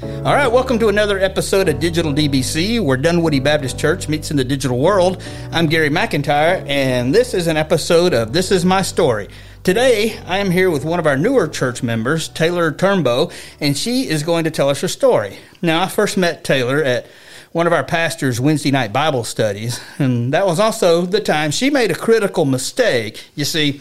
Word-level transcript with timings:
All 0.00 0.34
right, 0.34 0.46
welcome 0.46 0.78
to 0.78 0.88
another 0.88 1.18
episode 1.18 1.68
of 1.68 1.80
Digital 1.80 2.12
DBC, 2.12 2.80
where 2.80 2.96
Dunwoody 2.96 3.40
Baptist 3.40 3.80
Church 3.80 4.08
meets 4.08 4.30
in 4.30 4.36
the 4.36 4.44
digital 4.44 4.78
world. 4.78 5.20
I'm 5.50 5.66
Gary 5.66 5.90
McIntyre, 5.90 6.64
and 6.68 7.12
this 7.12 7.34
is 7.34 7.48
an 7.48 7.56
episode 7.56 8.14
of 8.14 8.32
This 8.32 8.52
Is 8.52 8.64
My 8.64 8.82
Story. 8.82 9.28
Today, 9.64 10.16
I 10.24 10.38
am 10.38 10.52
here 10.52 10.70
with 10.70 10.84
one 10.84 11.00
of 11.00 11.06
our 11.08 11.16
newer 11.16 11.48
church 11.48 11.82
members, 11.82 12.28
Taylor 12.28 12.70
Turnbow, 12.70 13.32
and 13.58 13.76
she 13.76 14.08
is 14.08 14.22
going 14.22 14.44
to 14.44 14.52
tell 14.52 14.68
us 14.68 14.82
her 14.82 14.88
story. 14.88 15.38
Now, 15.62 15.82
I 15.82 15.88
first 15.88 16.16
met 16.16 16.44
Taylor 16.44 16.80
at 16.80 17.06
one 17.50 17.66
of 17.66 17.72
our 17.72 17.82
pastor's 17.82 18.40
Wednesday 18.40 18.70
night 18.70 18.92
Bible 18.92 19.24
studies, 19.24 19.80
and 19.98 20.32
that 20.32 20.46
was 20.46 20.60
also 20.60 21.06
the 21.06 21.20
time 21.20 21.50
she 21.50 21.70
made 21.70 21.90
a 21.90 21.96
critical 21.96 22.44
mistake. 22.44 23.24
You 23.34 23.44
see, 23.44 23.80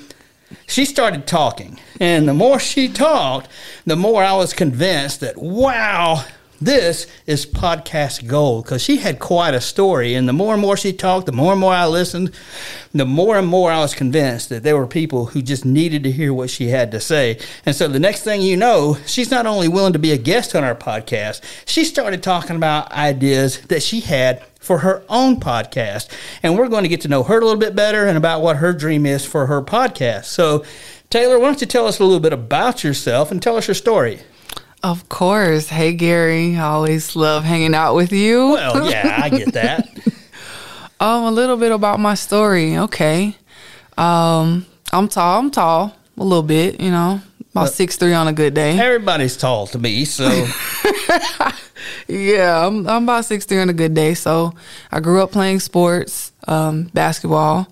she 0.68 0.86
started 0.86 1.27
talking, 1.27 1.80
and 2.00 2.27
the 2.27 2.34
more 2.34 2.59
she 2.59 2.88
talked, 2.88 3.50
the 3.86 3.95
more 3.95 4.23
I 4.23 4.34
was 4.34 4.54
convinced 4.54 5.20
that, 5.21 5.38
wow, 5.38 6.26
this 6.59 7.05
is 7.25 7.45
podcast 7.45 8.27
gold 8.27 8.66
because 8.66 8.81
she 8.81 8.97
had 8.97 9.20
quite 9.20 9.53
a 9.53 9.61
story. 9.61 10.16
And 10.16 10.27
the 10.27 10.34
more 10.34 10.53
and 10.53 10.61
more 10.61 10.75
she 10.75 10.91
talked, 10.91 11.25
the 11.25 11.31
more 11.31 11.52
and 11.52 11.61
more 11.61 11.73
I 11.73 11.85
listened, 11.85 12.31
the 12.93 13.05
more 13.05 13.38
and 13.38 13.47
more 13.47 13.71
I 13.71 13.80
was 13.80 13.93
convinced 13.93 14.49
that 14.49 14.63
there 14.63 14.77
were 14.77 14.88
people 14.88 15.27
who 15.27 15.41
just 15.41 15.66
needed 15.66 16.03
to 16.03 16.11
hear 16.11 16.33
what 16.33 16.49
she 16.49 16.70
had 16.70 16.91
to 16.91 16.99
say. 16.99 17.39
And 17.66 17.75
so 17.75 17.88
the 17.88 17.99
next 17.99 18.23
thing 18.23 18.41
you 18.41 18.57
know, 18.57 18.97
she's 19.05 19.30
not 19.30 19.45
only 19.45 19.67
willing 19.67 19.93
to 19.93 19.99
be 19.99 20.11
a 20.11 20.17
guest 20.17 20.55
on 20.55 20.63
our 20.63 20.75
podcast, 20.75 21.41
she 21.66 21.83
started 21.83 22.23
talking 22.23 22.55
about 22.55 22.91
ideas 22.91 23.61
that 23.67 23.83
she 23.83 23.99
had 23.99 24.44
for 24.59 24.80
her 24.80 25.03
own 25.09 25.39
podcast. 25.39 26.09
And 26.44 26.58
we're 26.58 26.69
going 26.69 26.83
to 26.83 26.89
get 26.89 27.02
to 27.02 27.08
know 27.08 27.23
her 27.23 27.39
a 27.39 27.44
little 27.44 27.59
bit 27.59 27.75
better 27.75 28.05
and 28.05 28.17
about 28.17 28.41
what 28.41 28.58
her 28.58 28.73
dream 28.73 29.05
is 29.05 29.25
for 29.25 29.45
her 29.45 29.61
podcast. 29.61 30.25
So, 30.25 30.66
Taylor, 31.09 31.39
why 31.39 31.45
don't 31.45 31.61
you 31.61 31.67
tell 31.67 31.88
us 31.88 31.99
a 31.99 32.03
little 32.03 32.19
bit 32.19 32.33
about 32.33 32.83
yourself 32.83 33.31
and 33.31 33.41
tell 33.41 33.55
us 33.55 33.67
your 33.67 33.75
story? 33.75 34.21
Of 34.84 35.09
course. 35.09 35.70
Hey, 35.70 35.94
Gary. 35.94 36.55
I 36.55 36.67
always 36.67 37.16
love 37.16 37.44
hanging 37.44 37.73
out 37.73 37.95
with 37.95 38.11
you. 38.11 38.52
Well, 38.52 38.89
yeah, 38.89 39.20
I 39.22 39.30
get 39.30 39.53
that. 39.53 39.89
um, 41.00 41.23
a 41.25 41.31
little 41.31 41.58
bit 41.58 41.72
about 41.72 42.00
my 42.00 42.14
story. 42.14 42.78
Okay. 42.78 43.36
Um, 43.98 44.66
I'm 44.92 45.08
tall. 45.08 45.39
I'm 45.39 45.52
tall 45.52 45.95
a 46.17 46.23
little 46.23 46.44
bit, 46.44 46.80
you 46.80 46.92
know, 46.92 47.22
about 47.52 47.70
six 47.70 47.98
three 47.98 48.14
on 48.14 48.28
a 48.28 48.33
good 48.33 48.53
day. 48.53 48.78
Everybody's 48.78 49.38
tall 49.38 49.67
to 49.67 49.80
me, 49.80 50.05
so 50.05 50.28
yeah, 52.08 52.66
I'm, 52.66 52.88
I'm 52.88 53.03
about 53.03 53.25
six 53.25 53.45
three 53.45 53.59
on 53.59 53.70
a 53.70 53.73
good 53.73 53.94
day. 53.94 54.14
So 54.14 54.53
I 54.92 55.00
grew 55.00 55.22
up 55.22 55.31
playing 55.31 55.59
sports, 55.59 56.31
um, 56.48 56.83
basketball, 56.94 57.67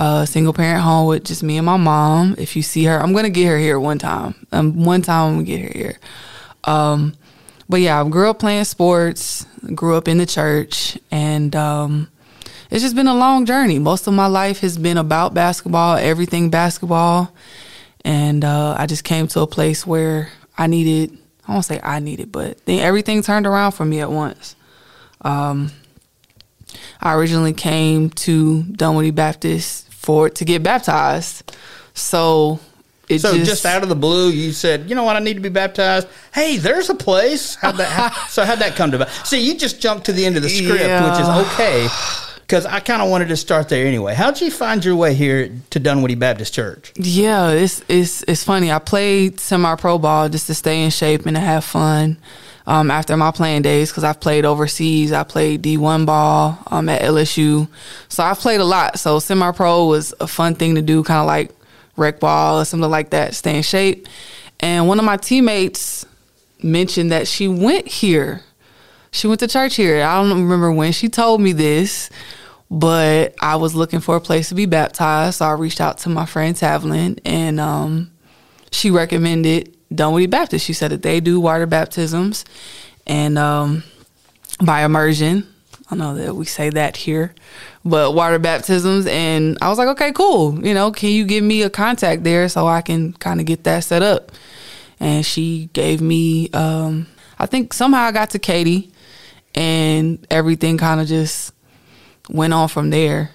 uh, 0.00 0.24
single 0.24 0.54
parent 0.54 0.82
home 0.82 1.06
with 1.08 1.24
just 1.24 1.42
me 1.42 1.58
and 1.58 1.66
my 1.66 1.76
mom. 1.76 2.34
If 2.38 2.56
you 2.56 2.62
see 2.62 2.84
her, 2.84 2.98
I'm 2.98 3.12
gonna 3.12 3.28
get 3.28 3.46
her 3.48 3.58
here 3.58 3.78
one 3.78 3.98
time. 3.98 4.34
Um, 4.50 4.82
one 4.82 5.02
time 5.02 5.26
I'm 5.26 5.34
gonna 5.34 5.44
get 5.44 5.60
her 5.60 5.78
here. 5.78 5.98
Um, 6.64 7.12
but 7.68 7.82
yeah, 7.82 8.00
I 8.00 8.08
grew 8.08 8.30
up 8.30 8.38
playing 8.38 8.64
sports, 8.64 9.44
grew 9.74 9.96
up 9.96 10.08
in 10.08 10.16
the 10.16 10.24
church, 10.24 10.98
and 11.10 11.54
um, 11.54 12.08
it's 12.70 12.82
just 12.82 12.96
been 12.96 13.08
a 13.08 13.14
long 13.14 13.44
journey. 13.44 13.78
Most 13.78 14.06
of 14.06 14.14
my 14.14 14.26
life 14.26 14.60
has 14.60 14.78
been 14.78 14.96
about 14.96 15.34
basketball, 15.34 15.96
everything 15.96 16.48
basketball. 16.48 17.34
And 18.02 18.42
uh, 18.42 18.76
I 18.78 18.86
just 18.86 19.04
came 19.04 19.26
to 19.28 19.40
a 19.40 19.46
place 19.46 19.86
where 19.86 20.30
I 20.56 20.66
needed, 20.66 21.18
I 21.46 21.52
won't 21.52 21.66
say 21.66 21.78
I 21.82 21.98
needed, 21.98 22.32
but 22.32 22.64
then 22.64 22.78
everything 22.78 23.22
turned 23.22 23.46
around 23.46 23.72
for 23.72 23.84
me 23.84 24.00
at 24.00 24.10
once. 24.10 24.56
Um, 25.20 25.72
I 27.02 27.14
originally 27.14 27.52
came 27.52 28.08
to 28.10 28.62
Dunwoody 28.62 29.10
Baptist 29.10 29.89
for 30.00 30.30
to 30.30 30.44
get 30.44 30.62
baptized. 30.62 31.54
So 31.94 32.58
it 33.08 33.20
so 33.20 33.34
just, 33.34 33.50
just, 33.50 33.66
out 33.66 33.82
of 33.82 33.88
the 33.88 33.96
blue, 33.96 34.30
you 34.30 34.52
said, 34.52 34.88
"You 34.88 34.94
know 34.94 35.04
what? 35.04 35.16
I 35.16 35.18
need 35.18 35.34
to 35.34 35.40
be 35.40 35.48
baptized." 35.48 36.08
Hey, 36.32 36.56
there's 36.56 36.88
a 36.88 36.94
place. 36.94 37.56
How'd 37.56 37.76
that, 37.76 37.88
how, 37.88 38.10
so 38.28 38.44
how'd 38.44 38.60
that 38.60 38.76
come 38.76 38.90
to? 38.92 38.96
About? 38.96 39.10
See, 39.26 39.40
you 39.40 39.58
just 39.58 39.80
jumped 39.80 40.06
to 40.06 40.12
the 40.12 40.24
end 40.24 40.36
of 40.36 40.42
the 40.42 40.48
script, 40.48 40.80
yeah. 40.80 41.10
which 41.10 41.20
is 41.20 41.28
okay, 41.52 41.88
because 42.38 42.66
I 42.66 42.80
kind 42.80 43.02
of 43.02 43.10
wanted 43.10 43.28
to 43.28 43.36
start 43.36 43.68
there 43.68 43.86
anyway. 43.86 44.14
How'd 44.14 44.40
you 44.40 44.50
find 44.50 44.84
your 44.84 44.96
way 44.96 45.14
here 45.14 45.50
to 45.70 45.80
Dunwoody 45.80 46.14
Baptist 46.14 46.54
Church? 46.54 46.92
Yeah, 46.96 47.50
it's 47.50 47.82
it's 47.88 48.22
it's 48.22 48.44
funny. 48.44 48.72
I 48.72 48.78
played 48.78 49.38
semi 49.38 49.74
pro 49.74 49.98
ball 49.98 50.28
just 50.28 50.46
to 50.46 50.54
stay 50.54 50.82
in 50.82 50.90
shape 50.90 51.26
and 51.26 51.36
to 51.36 51.40
have 51.40 51.64
fun. 51.64 52.16
Um, 52.70 52.88
after 52.88 53.16
my 53.16 53.32
playing 53.32 53.62
days, 53.62 53.90
because 53.90 54.04
I've 54.04 54.20
played 54.20 54.44
overseas, 54.44 55.12
I 55.12 55.24
played 55.24 55.60
D1 55.60 56.06
ball 56.06 56.56
um, 56.68 56.88
at 56.88 57.02
LSU, 57.02 57.66
so 58.08 58.22
I've 58.22 58.38
played 58.38 58.60
a 58.60 58.64
lot. 58.64 58.96
So 59.00 59.18
semi 59.18 59.50
pro 59.50 59.86
was 59.86 60.14
a 60.20 60.28
fun 60.28 60.54
thing 60.54 60.76
to 60.76 60.82
do, 60.82 61.02
kind 61.02 61.18
of 61.18 61.26
like 61.26 61.50
rec 61.96 62.20
ball 62.20 62.60
or 62.60 62.64
something 62.64 62.88
like 62.88 63.10
that, 63.10 63.34
stay 63.34 63.56
in 63.56 63.64
shape. 63.64 64.06
And 64.60 64.86
one 64.86 65.00
of 65.00 65.04
my 65.04 65.16
teammates 65.16 66.06
mentioned 66.62 67.10
that 67.10 67.26
she 67.26 67.48
went 67.48 67.88
here. 67.88 68.42
She 69.10 69.26
went 69.26 69.40
to 69.40 69.48
church 69.48 69.74
here. 69.74 70.04
I 70.04 70.22
don't 70.22 70.30
remember 70.30 70.70
when 70.70 70.92
she 70.92 71.08
told 71.08 71.40
me 71.40 71.52
this, 71.52 72.08
but 72.70 73.34
I 73.40 73.56
was 73.56 73.74
looking 73.74 73.98
for 73.98 74.14
a 74.14 74.20
place 74.20 74.48
to 74.50 74.54
be 74.54 74.66
baptized. 74.66 75.38
So 75.38 75.46
I 75.46 75.54
reached 75.54 75.80
out 75.80 75.98
to 75.98 76.08
my 76.08 76.24
friend 76.24 76.54
Tavlin 76.54 77.18
and 77.24 77.58
um, 77.58 78.12
she 78.70 78.92
recommended 78.92 79.74
Dunwoody 79.94 80.26
Baptist. 80.26 80.64
She 80.64 80.72
said 80.72 80.90
that 80.90 81.02
they 81.02 81.20
do 81.20 81.40
water 81.40 81.66
baptisms 81.66 82.44
and 83.06 83.38
um, 83.38 83.82
by 84.62 84.84
immersion. 84.84 85.46
I 85.90 85.96
know 85.96 86.14
that 86.14 86.36
we 86.36 86.44
say 86.44 86.70
that 86.70 86.96
here, 86.96 87.34
but 87.84 88.14
water 88.14 88.38
baptisms. 88.38 89.06
And 89.06 89.58
I 89.60 89.68
was 89.68 89.78
like, 89.78 89.88
okay, 89.88 90.12
cool. 90.12 90.64
You 90.64 90.72
know, 90.72 90.92
can 90.92 91.10
you 91.10 91.24
give 91.24 91.42
me 91.42 91.62
a 91.62 91.70
contact 91.70 92.22
there 92.22 92.48
so 92.48 92.68
I 92.68 92.80
can 92.80 93.12
kind 93.14 93.40
of 93.40 93.46
get 93.46 93.64
that 93.64 93.82
set 93.82 94.02
up? 94.02 94.30
And 95.00 95.26
she 95.26 95.68
gave 95.72 96.00
me, 96.00 96.48
um, 96.50 97.08
I 97.38 97.46
think 97.46 97.72
somehow 97.72 98.02
I 98.02 98.12
got 98.12 98.30
to 98.30 98.38
Katie 98.38 98.92
and 99.54 100.24
everything 100.30 100.78
kind 100.78 101.00
of 101.00 101.08
just 101.08 101.52
went 102.28 102.52
on 102.52 102.68
from 102.68 102.90
there 102.90 103.32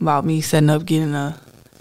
about 0.00 0.24
me 0.24 0.40
setting 0.40 0.70
up 0.70 0.86
getting 0.86 1.14
a 1.14 1.38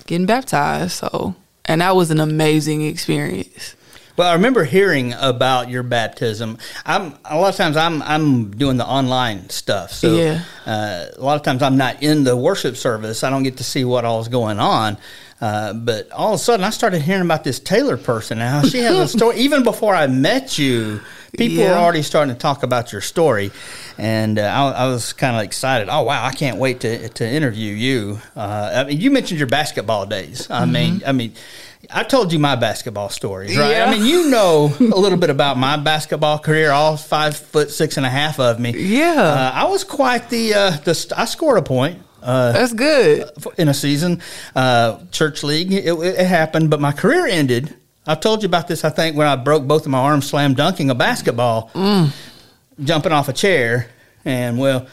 getting 0.07 0.25
baptized. 0.25 0.91
So, 0.91 1.35
and 1.63 1.79
that 1.79 1.95
was 1.95 2.11
an 2.11 2.19
amazing 2.19 2.81
experience. 2.81 3.75
Well, 4.17 4.29
I 4.29 4.33
remember 4.33 4.63
hearing 4.63 5.13
about 5.13 5.69
your 5.69 5.83
baptism. 5.83 6.57
I'm 6.85 7.17
a 7.25 7.38
lot 7.39 7.49
of 7.49 7.55
times 7.55 7.77
I'm 7.77 8.01
I'm 8.01 8.51
doing 8.51 8.77
the 8.77 8.85
online 8.85 9.49
stuff, 9.49 9.91
so 9.91 10.16
yeah. 10.16 10.44
uh, 10.66 11.05
a 11.16 11.23
lot 11.23 11.35
of 11.35 11.44
times 11.44 11.61
I'm 11.61 11.77
not 11.77 12.03
in 12.03 12.23
the 12.23 12.35
worship 12.35 12.75
service. 12.75 13.23
I 13.23 13.29
don't 13.29 13.44
get 13.44 13.57
to 13.57 13.63
see 13.63 13.85
what 13.85 14.05
all 14.05 14.19
is 14.22 14.27
going 14.27 14.59
on. 14.59 14.97
Uh, 15.39 15.73
but 15.73 16.11
all 16.11 16.33
of 16.33 16.35
a 16.35 16.44
sudden, 16.44 16.63
I 16.63 16.69
started 16.69 17.01
hearing 17.01 17.23
about 17.23 17.44
this 17.44 17.59
Taylor 17.59 17.97
person 17.97 18.38
now. 18.38 18.61
She 18.61 18.77
has 18.79 18.95
a 18.95 19.07
story. 19.17 19.38
Even 19.38 19.63
before 19.63 19.95
I 19.95 20.05
met 20.05 20.59
you, 20.59 21.01
people 21.35 21.57
yeah. 21.57 21.72
were 21.72 21.78
already 21.78 22.03
starting 22.03 22.33
to 22.33 22.39
talk 22.39 22.61
about 22.61 22.91
your 22.91 23.01
story, 23.01 23.51
and 23.97 24.38
uh, 24.38 24.43
I, 24.43 24.83
I, 24.83 24.88
was 24.88 25.13
kind 25.13 25.35
of 25.35 25.41
excited. 25.41 25.89
Oh 25.89 26.03
wow, 26.03 26.23
I 26.23 26.31
can't 26.31 26.57
wait 26.57 26.81
to 26.81 27.09
to 27.09 27.28
interview 27.28 27.73
you. 27.73 28.19
Uh, 28.35 28.72
I 28.75 28.83
mean, 28.83 29.01
you 29.01 29.09
mentioned 29.09 29.39
your 29.39 29.47
basketball 29.47 30.05
days. 30.05 30.49
I 30.51 30.61
mm-hmm. 30.61 30.72
mean, 30.72 31.01
I 31.07 31.11
mean 31.11 31.33
I 31.94 32.03
told 32.03 32.31
you 32.31 32.40
my 32.40 32.56
basketball 32.56 33.09
stories, 33.09 33.57
right? 33.57 33.72
Yeah. 33.72 33.85
I 33.85 33.91
mean, 33.91 34.06
you 34.06 34.29
know 34.29 34.74
a 34.79 35.00
little 35.00 35.18
bit 35.18 35.29
about 35.29 35.57
my 35.57 35.78
basketball 35.78 36.40
career, 36.40 36.72
all 36.72 36.97
five 36.97 37.35
foot 37.35 37.72
six 37.72 37.97
and 37.97 38.06
a 38.06 38.09
half 38.09 38.40
of 38.40 38.59
me. 38.59 38.72
Yeah, 38.72 39.22
uh, 39.22 39.52
I 39.53 39.66
was 39.66 39.84
quite 39.84 40.29
the 40.29 40.53
uh, 40.53 40.72
the. 40.72 41.13
I 41.16 41.25
scored 41.25 41.57
a 41.57 41.62
point. 41.62 42.02
Uh, 42.22 42.52
That's 42.52 42.74
good 42.74 43.29
in 43.57 43.68
a 43.68 43.74
season, 43.74 44.22
uh, 44.56 45.00
church 45.12 45.44
league. 45.44 45.74
It, 45.74 45.91
it, 45.91 46.25
happened, 46.28 46.69
but 46.69 46.79
my 46.79 46.91
career 46.91 47.25
ended. 47.25 47.75
I've 48.06 48.19
told 48.19 48.44
you 48.44 48.47
about 48.47 48.68
this. 48.68 48.85
I 48.85 48.90
think 48.91 49.16
when 49.16 49.28
I 49.28 49.35
broke 49.35 49.68
both 49.68 49.85
of 49.85 49.91
my 49.91 50.00
arms 50.00 50.29
slam 50.29 50.53
dunking 50.53 50.91
a 50.91 50.96
basketball, 50.96 51.72
mm. 51.73 52.12
jumping 52.84 53.12
off 53.12 53.28
a 53.28 53.34
chair, 53.34 53.90
and 54.23 54.59
well, 54.59 54.88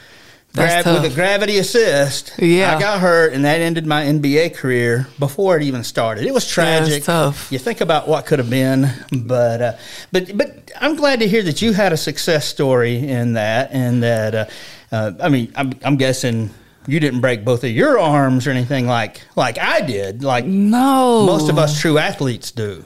Gra- 0.55 0.83
with 0.85 1.13
a 1.13 1.15
gravity 1.15 1.59
assist. 1.59 2.33
Yeah. 2.39 2.75
I 2.77 2.81
got 2.81 3.01
hurt, 3.01 3.33
and 3.33 3.45
that 3.45 3.61
ended 3.61 3.87
my 3.87 4.05
NBA 4.05 4.55
career 4.57 5.07
before 5.19 5.57
it 5.57 5.63
even 5.63 5.85
started. 5.85 6.27
It 6.27 6.35
was 6.35 6.49
tragic. 6.49 7.01
Yeah, 7.01 7.05
tough. 7.05 7.53
You 7.53 7.59
think 7.59 7.81
about 7.81 8.09
what 8.09 8.27
could 8.27 8.39
have 8.39 8.51
been, 8.51 8.91
but 9.13 9.63
uh, 9.63 9.73
but 10.11 10.37
but 10.37 10.71
I'm 10.81 10.97
glad 10.97 11.21
to 11.21 11.29
hear 11.29 11.43
that 11.43 11.63
you 11.63 11.73
had 11.73 11.93
a 11.93 11.97
success 11.97 12.47
story 12.47 13.09
in 13.09 13.35
that, 13.35 13.71
and 13.73 14.03
that 14.03 14.35
uh, 14.35 14.45
uh, 14.91 15.13
I 15.21 15.29
mean, 15.29 15.53
I'm, 15.55 15.73
I'm 15.85 15.97
guessing 15.97 16.51
you 16.87 16.99
didn't 16.99 17.21
break 17.21 17.45
both 17.45 17.63
of 17.65 17.71
your 17.71 17.99
arms 17.99 18.47
or 18.47 18.51
anything 18.51 18.87
like 18.87 19.21
like 19.37 19.59
I 19.59 19.83
did. 19.83 20.25
Like 20.25 20.47
no, 20.47 21.27
most 21.27 21.51
of 21.51 21.59
us 21.59 21.81
true 21.81 21.99
athletes 21.99 22.51
do. 22.51 22.85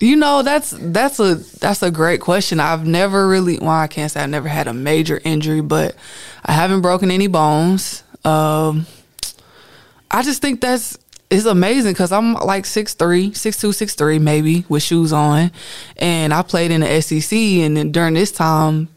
You 0.00 0.16
know, 0.16 0.42
that's 0.42 0.70
that's 0.70 1.20
a 1.20 1.34
that's 1.34 1.82
a 1.82 1.90
great 1.90 2.22
question. 2.22 2.58
I've 2.58 2.86
never 2.86 3.28
really 3.28 3.58
well, 3.58 3.68
I 3.70 3.86
can't 3.86 4.10
say 4.10 4.22
I've 4.22 4.30
never 4.30 4.48
had 4.48 4.66
a 4.66 4.72
major 4.72 5.20
injury, 5.24 5.60
but 5.60 5.94
I 6.44 6.52
haven't 6.52 6.80
broken 6.80 7.10
any 7.10 7.26
bones. 7.26 8.02
Um, 8.24 8.86
I 10.10 10.22
just 10.22 10.40
think 10.40 10.62
that's 10.62 10.98
it's 11.30 11.44
amazing 11.44 11.92
because 11.92 12.10
I'm 12.10 12.32
like 12.34 12.64
6'3", 12.64 12.96
6'2", 13.30 13.68
6'3", 13.94 14.20
maybe 14.20 14.64
with 14.68 14.82
shoes 14.82 15.12
on, 15.12 15.52
and 15.98 16.34
I 16.34 16.42
played 16.42 16.72
in 16.72 16.80
the 16.80 17.00
SEC. 17.02 17.38
And 17.38 17.76
then 17.76 17.92
during 17.92 18.14
this 18.14 18.32
time, 18.32 18.88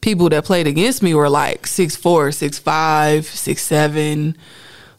people 0.00 0.28
that 0.30 0.44
played 0.44 0.66
against 0.66 1.02
me 1.02 1.14
were 1.14 1.28
like 1.28 1.62
6'4", 1.64 2.30
6'5", 2.62 2.62
6'7". 2.62 4.36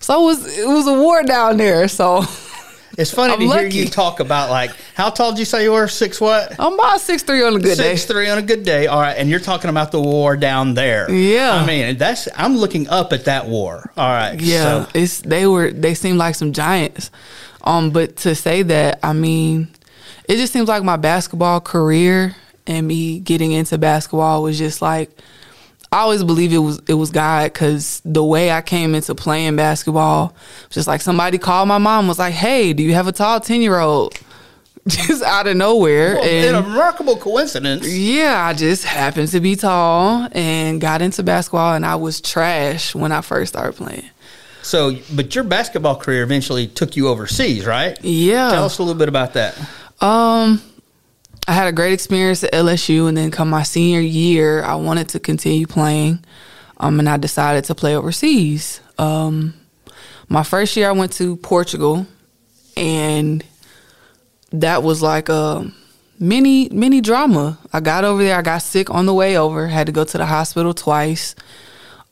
So 0.01 0.21
it 0.21 0.25
was 0.25 0.57
it 0.59 0.67
was 0.67 0.85
a 0.85 0.93
war 0.93 1.23
down 1.23 1.57
there. 1.57 1.87
So 1.87 2.23
It's 2.97 3.11
funny 3.11 3.33
I'm 3.33 3.39
to 3.39 3.47
hear 3.47 3.67
you 3.67 3.87
talk 3.89 4.19
about 4.19 4.49
like 4.49 4.71
how 4.95 5.09
tall 5.09 5.31
did 5.31 5.39
you 5.39 5.45
say 5.45 5.63
you 5.63 5.71
were? 5.73 5.87
Six 5.87 6.21
what? 6.21 6.55
I'm 6.59 6.73
about 6.73 7.01
six 7.01 7.23
three 7.23 7.43
on 7.43 7.55
a 7.55 7.59
good 7.59 7.77
day. 7.77 7.95
Six 7.95 8.05
three 8.05 8.29
on 8.29 8.37
a 8.37 8.41
good 8.41 8.63
day. 8.63 8.87
All 8.87 9.01
right, 9.01 9.13
and 9.17 9.29
you're 9.29 9.39
talking 9.39 9.69
about 9.69 9.91
the 9.91 10.01
war 10.01 10.37
down 10.37 10.73
there. 10.73 11.11
Yeah. 11.11 11.55
I 11.55 11.65
mean 11.65 11.97
that's 11.97 12.27
I'm 12.35 12.57
looking 12.57 12.87
up 12.87 13.11
at 13.13 13.25
that 13.25 13.47
war. 13.47 13.91
All 13.97 14.07
right. 14.09 14.39
Yeah, 14.39 14.85
so- 14.85 14.89
it's 14.93 15.21
they 15.21 15.45
were 15.45 15.71
they 15.71 15.93
seemed 15.93 16.17
like 16.17 16.35
some 16.35 16.53
giants. 16.53 17.11
Um, 17.63 17.89
but 17.89 18.17
to 18.17 18.35
say 18.35 18.61
that, 18.61 18.99
I 19.01 19.13
mean, 19.13 19.69
it 20.29 20.35
just 20.37 20.53
seems 20.53 20.67
like 20.67 20.83
my 20.83 20.97
basketball 20.97 21.59
career 21.61 22.35
and 22.67 22.87
me 22.87 23.19
getting 23.19 23.51
into 23.51 23.77
basketball 23.77 24.43
was 24.43 24.57
just 24.57 24.81
like 24.81 25.09
I 25.91 25.99
always 25.99 26.23
believe 26.23 26.51
it 26.51 26.57
was 26.57 26.81
it 26.87 26.95
was 26.95 27.11
God 27.11 27.53
because 27.53 28.01
the 28.03 28.23
way 28.23 28.51
I 28.51 28.61
came 28.61 28.95
into 28.95 29.15
playing 29.15 29.55
basketball, 29.55 30.35
just 30.69 30.87
like 30.87 31.01
somebody 31.01 31.37
called 31.37 31.67
my 31.67 31.77
mom 31.77 32.07
was 32.07 32.19
like, 32.19 32.33
"Hey, 32.33 32.73
do 32.73 32.83
you 32.83 32.93
have 32.93 33.07
a 33.07 33.11
tall 33.11 33.39
ten 33.39 33.61
year 33.61 33.79
old?" 33.79 34.17
Just 34.87 35.23
out 35.23 35.47
of 35.47 35.57
nowhere, 35.57 36.13
Well, 36.13 36.23
and 36.23 36.45
in 36.45 36.53
a 36.53 36.61
remarkable 36.61 37.15
coincidence. 37.17 37.87
yeah, 37.91 38.45
I 38.45 38.53
just 38.53 38.83
happened 38.83 39.29
to 39.29 39.39
be 39.39 39.55
tall 39.55 40.27
and 40.31 40.79
got 40.79 41.01
into 41.01 41.23
basketball, 41.23 41.73
and 41.73 41.83
I 41.83 41.95
was 41.95 42.21
trash 42.21 42.93
when 42.93 43.11
I 43.11 43.21
first 43.21 43.53
started 43.53 43.73
playing. 43.75 44.03
So, 44.61 44.95
but 45.15 45.33
your 45.33 45.43
basketball 45.43 45.95
career 45.95 46.21
eventually 46.21 46.67
took 46.67 46.95
you 46.95 47.07
overseas, 47.07 47.65
right? 47.65 47.97
Yeah. 48.03 48.51
Tell 48.51 48.65
us 48.65 48.77
a 48.77 48.83
little 48.83 48.97
bit 48.99 49.09
about 49.09 49.33
that. 49.33 49.57
Um, 50.01 50.61
I 51.47 51.53
had 51.53 51.67
a 51.67 51.71
great 51.71 51.93
experience 51.93 52.43
at 52.43 52.53
LSU, 52.53 53.07
and 53.07 53.15
then 53.15 53.29
come 53.29 53.49
my 53.49 53.63
senior 53.63 53.99
year, 53.99 54.63
I 54.63 54.75
wanted 54.75 55.09
to 55.09 55.19
continue 55.19 55.67
playing, 55.67 56.23
um, 56.77 56.99
and 56.99 57.07
I 57.07 57.17
decided 57.17 57.65
to 57.65 57.75
play 57.75 57.95
overseas. 57.95 58.81
Um, 58.97 59.53
my 60.27 60.41
first 60.41 60.75
year, 60.75 60.89
I 60.89 60.93
went 60.93 61.13
to 61.13 61.35
Portugal, 61.37 62.07
and 62.75 63.43
that 64.51 64.81
was 64.81 65.03
like 65.03 65.29
a 65.29 65.71
mini 66.19 66.69
mini 66.69 66.99
drama. 66.99 67.59
I 67.71 67.79
got 67.79 68.05
over 68.05 68.23
there, 68.23 68.37
I 68.37 68.41
got 68.41 68.63
sick 68.63 68.89
on 68.89 69.05
the 69.05 69.13
way 69.13 69.37
over, 69.37 69.67
had 69.67 69.85
to 69.85 69.93
go 69.93 70.03
to 70.03 70.17
the 70.17 70.25
hospital 70.25 70.73
twice. 70.73 71.35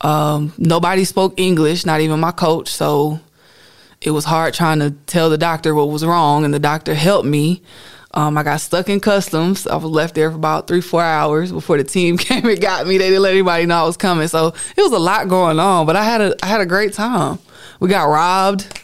Um, 0.01 0.53
nobody 0.59 1.05
spoke 1.05 1.39
English, 1.39 1.87
not 1.87 2.01
even 2.01 2.19
my 2.19 2.31
coach, 2.31 2.69
so 2.69 3.19
it 3.99 4.11
was 4.11 4.25
hard 4.25 4.53
trying 4.53 4.79
to 4.79 4.91
tell 4.91 5.31
the 5.31 5.37
doctor 5.39 5.73
what 5.73 5.89
was 5.89 6.05
wrong, 6.05 6.45
and 6.45 6.53
the 6.53 6.59
doctor 6.59 6.93
helped 6.93 7.27
me. 7.27 7.63
Um, 8.15 8.37
I 8.37 8.43
got 8.43 8.61
stuck 8.61 8.89
in 8.89 8.99
customs. 8.99 9.65
I 9.65 9.75
was 9.75 9.85
left 9.85 10.13
there 10.13 10.29
for 10.29 10.35
about 10.35 10.67
three, 10.67 10.81
four 10.81 11.01
hours 11.01 11.51
before 11.51 11.77
the 11.77 11.83
team 11.83 12.17
came 12.19 12.45
and 12.45 12.61
got 12.61 12.85
me. 12.85 12.97
They 12.97 13.09
didn't 13.09 13.23
let 13.23 13.31
anybody 13.31 13.65
know 13.65 13.75
I 13.75 13.83
was 13.85 13.97
coming, 13.97 14.27
so 14.27 14.53
it 14.77 14.81
was 14.81 14.91
a 14.91 14.99
lot 14.99 15.27
going 15.27 15.59
on. 15.59 15.85
But 15.85 15.95
I 15.95 16.03
had 16.03 16.21
a 16.21 16.35
I 16.43 16.47
had 16.47 16.61
a 16.61 16.65
great 16.65 16.93
time. 16.93 17.39
We 17.79 17.89
got 17.89 18.05
robbed. 18.05 18.79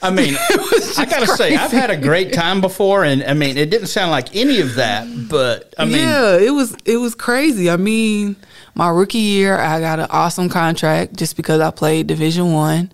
I 0.00 0.10
mean, 0.10 0.34
I 0.98 1.06
gotta 1.08 1.26
say, 1.26 1.56
I've 1.56 1.70
had 1.70 1.88
a 1.88 1.96
great 1.96 2.34
time 2.34 2.60
before, 2.60 3.04
and 3.04 3.24
I 3.24 3.32
mean, 3.32 3.56
it 3.56 3.70
didn't 3.70 3.86
sound 3.86 4.10
like 4.10 4.36
any 4.36 4.60
of 4.60 4.74
that, 4.74 5.06
but 5.30 5.72
I 5.78 5.86
mean, 5.86 5.96
yeah, 5.96 6.36
it 6.36 6.50
was 6.50 6.76
it 6.84 6.98
was 6.98 7.14
crazy. 7.14 7.70
I 7.70 7.78
mean, 7.78 8.36
my 8.74 8.90
rookie 8.90 9.18
year, 9.18 9.58
I 9.58 9.80
got 9.80 10.00
an 10.00 10.08
awesome 10.10 10.50
contract 10.50 11.14
just 11.14 11.36
because 11.36 11.60
I 11.60 11.70
played 11.70 12.06
Division 12.06 12.52
One, 12.52 12.92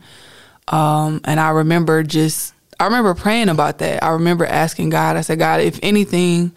um, 0.68 1.20
and 1.24 1.40
I 1.40 1.50
remember 1.50 2.04
just 2.04 2.54
I 2.80 2.84
remember 2.84 3.14
praying 3.14 3.48
about 3.48 3.78
that. 3.78 4.02
I 4.02 4.10
remember 4.10 4.44
asking 4.46 4.90
God. 4.90 5.16
I 5.16 5.20
said, 5.20 5.38
God, 5.38 5.60
if 5.60 5.78
anything, 5.82 6.52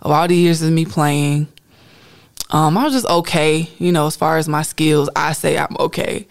of 0.00 0.10
all 0.10 0.28
the 0.28 0.36
years 0.36 0.62
of 0.62 0.70
me 0.70 0.84
playing, 0.84 1.48
um, 2.50 2.76
I 2.76 2.84
was 2.84 2.92
just 2.92 3.06
okay. 3.06 3.68
You 3.78 3.90
know, 3.90 4.06
as 4.06 4.14
far 4.14 4.36
as 4.36 4.48
my 4.48 4.62
skills, 4.62 5.08
I 5.16 5.32
say 5.32 5.58
I'm 5.58 5.76
okay. 5.80 6.28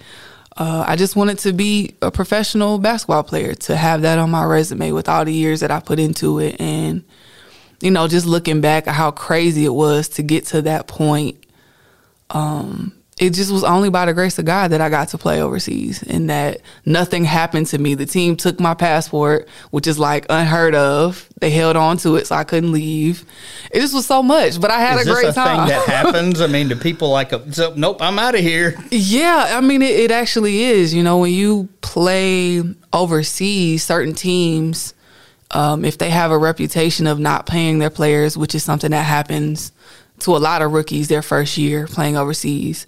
Uh, 0.55 0.85
I 0.87 0.95
just 0.95 1.15
wanted 1.15 1.39
to 1.39 1.53
be 1.53 1.95
a 2.01 2.11
professional 2.11 2.77
basketball 2.77 3.23
player 3.23 3.53
to 3.55 3.75
have 3.75 4.03
that 4.03 4.19
on 4.19 4.29
my 4.29 4.43
resume 4.43 4.91
with 4.91 5.09
all 5.09 5.25
the 5.25 5.33
years 5.33 5.61
that 5.61 5.71
I 5.71 5.79
put 5.79 5.99
into 5.99 6.39
it 6.39 6.59
and 6.59 7.03
you 7.81 7.89
know, 7.89 8.07
just 8.07 8.25
looking 8.25 8.61
back 8.61 8.87
at 8.87 8.93
how 8.93 9.11
crazy 9.11 9.65
it 9.65 9.73
was 9.73 10.07
to 10.09 10.23
get 10.23 10.45
to 10.47 10.61
that 10.61 10.87
point, 10.87 11.43
um, 12.29 12.93
it 13.21 13.35
just 13.35 13.51
was 13.51 13.63
only 13.63 13.91
by 13.91 14.07
the 14.07 14.13
grace 14.15 14.39
of 14.39 14.45
God 14.45 14.71
that 14.71 14.81
I 14.81 14.89
got 14.89 15.09
to 15.09 15.17
play 15.19 15.43
overseas 15.43 16.01
and 16.01 16.27
that 16.31 16.59
nothing 16.87 17.23
happened 17.23 17.67
to 17.67 17.77
me. 17.77 17.93
The 17.93 18.07
team 18.07 18.35
took 18.35 18.59
my 18.59 18.73
passport, 18.73 19.47
which 19.69 19.85
is 19.85 19.99
like 19.99 20.25
unheard 20.27 20.73
of. 20.73 21.29
They 21.39 21.51
held 21.51 21.75
on 21.75 21.97
to 21.97 22.15
it 22.15 22.25
so 22.25 22.35
I 22.35 22.43
couldn't 22.43 22.71
leave. 22.71 23.23
It 23.69 23.79
just 23.81 23.93
was 23.93 24.07
so 24.07 24.23
much, 24.23 24.59
but 24.59 24.71
I 24.71 24.79
had 24.79 24.99
is 24.99 25.07
a 25.07 25.11
great 25.13 25.27
a 25.27 25.33
time. 25.33 25.67
thing 25.67 25.77
that 25.77 25.85
happens? 25.87 26.41
I 26.41 26.47
mean, 26.47 26.67
do 26.67 26.75
people 26.75 27.09
like, 27.09 27.31
a, 27.31 27.53
so, 27.53 27.75
nope, 27.77 28.01
I'm 28.01 28.17
out 28.17 28.33
of 28.33 28.41
here. 28.41 28.75
Yeah, 28.89 29.55
I 29.55 29.61
mean, 29.61 29.83
it, 29.83 29.91
it 29.91 30.11
actually 30.11 30.63
is. 30.63 30.91
You 30.91 31.03
know, 31.03 31.19
when 31.19 31.31
you 31.31 31.69
play 31.81 32.63
overseas, 32.91 33.83
certain 33.83 34.15
teams, 34.15 34.95
um, 35.51 35.85
if 35.85 35.99
they 35.99 36.09
have 36.09 36.31
a 36.31 36.39
reputation 36.39 37.05
of 37.05 37.19
not 37.19 37.45
paying 37.45 37.77
their 37.77 37.91
players, 37.91 38.35
which 38.35 38.55
is 38.55 38.63
something 38.63 38.89
that 38.89 39.03
happens 39.03 39.71
to 40.21 40.35
a 40.35 40.39
lot 40.39 40.61
of 40.61 40.71
rookies 40.71 41.07
their 41.07 41.21
first 41.21 41.57
year 41.57 41.87
playing 41.87 42.17
overseas. 42.17 42.87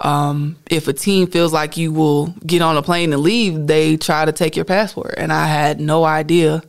Um, 0.00 0.56
if 0.70 0.88
a 0.88 0.92
team 0.92 1.26
feels 1.26 1.52
like 1.52 1.76
you 1.76 1.92
will 1.92 2.28
get 2.46 2.62
on 2.62 2.76
a 2.76 2.82
plane 2.82 3.12
and 3.12 3.22
leave, 3.22 3.66
they 3.66 3.96
try 3.96 4.24
to 4.24 4.32
take 4.32 4.56
your 4.56 4.64
passport. 4.64 5.14
And 5.18 5.32
I 5.32 5.46
had 5.46 5.80
no 5.80 6.04
idea 6.04 6.62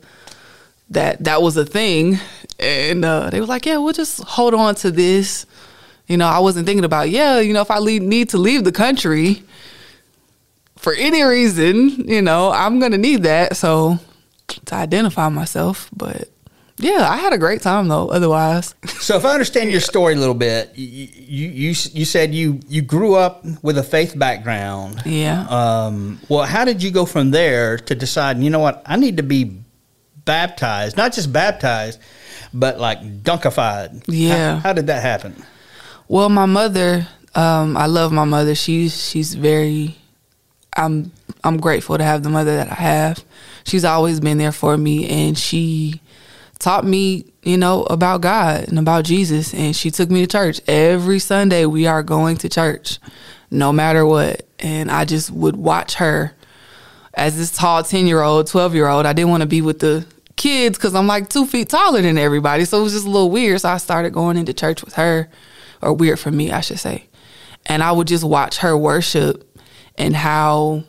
that 0.90 1.24
that 1.24 1.40
was 1.40 1.56
a 1.56 1.64
thing. 1.64 2.18
And 2.58 3.04
uh, 3.04 3.30
they 3.30 3.40
were 3.40 3.46
like, 3.46 3.64
yeah, 3.64 3.78
we'll 3.78 3.94
just 3.94 4.22
hold 4.22 4.52
on 4.54 4.74
to 4.76 4.90
this. 4.90 5.46
You 6.06 6.18
know, 6.18 6.26
I 6.26 6.40
wasn't 6.40 6.66
thinking 6.66 6.84
about, 6.84 7.08
yeah, 7.08 7.40
you 7.40 7.54
know, 7.54 7.62
if 7.62 7.70
I 7.70 7.78
leave, 7.78 8.02
need 8.02 8.28
to 8.30 8.38
leave 8.38 8.64
the 8.64 8.72
country 8.72 9.42
for 10.76 10.92
any 10.94 11.22
reason, 11.22 12.08
you 12.08 12.20
know, 12.20 12.50
I'm 12.50 12.80
going 12.80 12.90
to 12.90 12.98
need 12.98 13.22
that. 13.22 13.56
So 13.56 13.98
to 14.66 14.74
identify 14.74 15.28
myself. 15.28 15.88
But 15.96 16.28
yeah, 16.82 17.08
I 17.08 17.16
had 17.16 17.32
a 17.32 17.38
great 17.38 17.62
time 17.62 17.88
though, 17.88 18.08
otherwise. 18.08 18.74
So, 19.02 19.16
if 19.16 19.24
I 19.24 19.32
understand 19.32 19.72
your 19.72 19.80
story 19.80 20.14
a 20.14 20.16
little 20.16 20.34
bit, 20.34 20.70
you 20.76 21.08
you 21.16 21.48
you, 21.48 21.68
you 21.92 22.04
said 22.04 22.32
you 22.32 22.60
you 22.68 22.82
grew 22.82 23.16
up 23.16 23.44
with 23.60 23.76
a 23.76 23.82
faith 23.82 24.16
background. 24.16 25.02
Yeah. 25.04 25.44
Um, 25.48 26.20
well, 26.28 26.44
how 26.44 26.64
did 26.64 26.84
you 26.84 26.92
go 26.92 27.04
from 27.04 27.32
there 27.32 27.78
to 27.78 27.96
decide? 27.96 28.38
You 28.38 28.50
know 28.50 28.60
what? 28.60 28.80
I 28.86 28.94
need 28.96 29.16
to 29.16 29.24
be 29.24 29.58
baptized, 30.24 30.96
not 30.96 31.12
just 31.14 31.32
baptized, 31.32 31.98
but 32.54 32.78
like 32.78 33.00
dunkified. 33.24 34.04
Yeah. 34.06 34.54
How, 34.54 34.68
how 34.68 34.72
did 34.72 34.86
that 34.86 35.02
happen? 35.02 35.34
Well, 36.06 36.28
my 36.28 36.46
mother, 36.46 37.08
um, 37.34 37.76
I 37.76 37.86
love 37.86 38.12
my 38.12 38.24
mother. 38.24 38.54
She's 38.54 39.08
she's 39.08 39.34
very 39.34 39.96
I'm 40.76 41.10
I'm 41.44 41.58
grateful 41.58 41.98
to 41.98 42.04
have 42.04 42.22
the 42.22 42.30
mother 42.30 42.56
that 42.56 42.70
I 42.70 42.74
have. 42.74 43.24
She's 43.64 43.84
always 43.84 44.20
been 44.20 44.38
there 44.38 44.52
for 44.52 44.76
me 44.76 45.08
and 45.08 45.36
she 45.36 46.00
taught 46.62 46.84
me, 46.84 47.26
you 47.42 47.56
know, 47.56 47.82
about 47.84 48.20
God 48.20 48.68
and 48.68 48.78
about 48.78 49.04
Jesus 49.04 49.52
and 49.52 49.74
she 49.74 49.90
took 49.90 50.10
me 50.10 50.20
to 50.20 50.26
church. 50.26 50.60
Every 50.66 51.18
Sunday 51.18 51.66
we 51.66 51.86
are 51.86 52.02
going 52.02 52.36
to 52.38 52.48
church 52.48 52.98
no 53.50 53.72
matter 53.72 54.06
what. 54.06 54.46
And 54.58 54.90
I 54.90 55.04
just 55.04 55.30
would 55.30 55.56
watch 55.56 55.94
her 55.94 56.32
as 57.14 57.36
this 57.36 57.50
tall 57.50 57.82
10-year-old, 57.82 58.46
12-year-old. 58.46 59.04
I 59.06 59.12
didn't 59.12 59.30
want 59.30 59.42
to 59.42 59.48
be 59.48 59.60
with 59.60 59.80
the 59.80 60.06
kids 60.36 60.78
cuz 60.78 60.94
I'm 60.94 61.06
like 61.06 61.28
2 61.28 61.46
feet 61.46 61.68
taller 61.68 62.00
than 62.00 62.16
everybody. 62.16 62.64
So 62.64 62.80
it 62.80 62.82
was 62.84 62.92
just 62.92 63.06
a 63.06 63.10
little 63.10 63.30
weird. 63.30 63.60
So 63.60 63.68
I 63.68 63.76
started 63.78 64.12
going 64.12 64.36
into 64.36 64.54
church 64.54 64.82
with 64.84 64.94
her 64.94 65.28
or 65.82 65.92
weird 65.92 66.20
for 66.20 66.30
me, 66.30 66.52
I 66.52 66.60
should 66.60 66.78
say. 66.78 67.06
And 67.66 67.82
I 67.82 67.92
would 67.92 68.06
just 68.06 68.24
watch 68.24 68.58
her 68.58 68.76
worship 68.78 69.58
and 69.98 70.16
how 70.16 70.84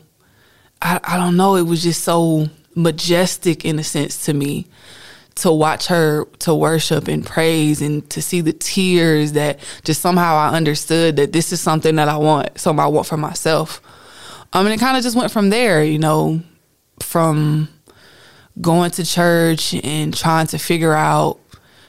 I, 0.80 1.00
I 1.02 1.16
don't 1.16 1.36
know, 1.36 1.56
it 1.56 1.62
was 1.62 1.82
just 1.82 2.04
so 2.04 2.48
majestic 2.74 3.64
in 3.64 3.78
a 3.78 3.84
sense 3.84 4.24
to 4.26 4.34
me 4.34 4.66
to 5.36 5.52
watch 5.52 5.86
her 5.86 6.24
to 6.40 6.54
worship 6.54 7.08
and 7.08 7.26
praise 7.26 7.82
and 7.82 8.08
to 8.10 8.22
see 8.22 8.40
the 8.40 8.52
tears 8.52 9.32
that 9.32 9.58
just 9.82 10.00
somehow 10.00 10.36
I 10.36 10.56
understood 10.56 11.16
that 11.16 11.32
this 11.32 11.52
is 11.52 11.60
something 11.60 11.96
that 11.96 12.08
I 12.08 12.16
want, 12.16 12.58
something 12.58 12.82
I 12.82 12.86
want 12.86 13.06
for 13.06 13.16
myself. 13.16 13.80
Um, 14.52 14.66
and 14.66 14.74
it 14.74 14.78
kind 14.78 14.96
of 14.96 15.02
just 15.02 15.16
went 15.16 15.32
from 15.32 15.50
there, 15.50 15.82
you 15.82 15.98
know, 15.98 16.40
from 17.00 17.68
going 18.60 18.92
to 18.92 19.04
church 19.04 19.74
and 19.74 20.16
trying 20.16 20.46
to 20.48 20.58
figure 20.58 20.94
out, 20.94 21.40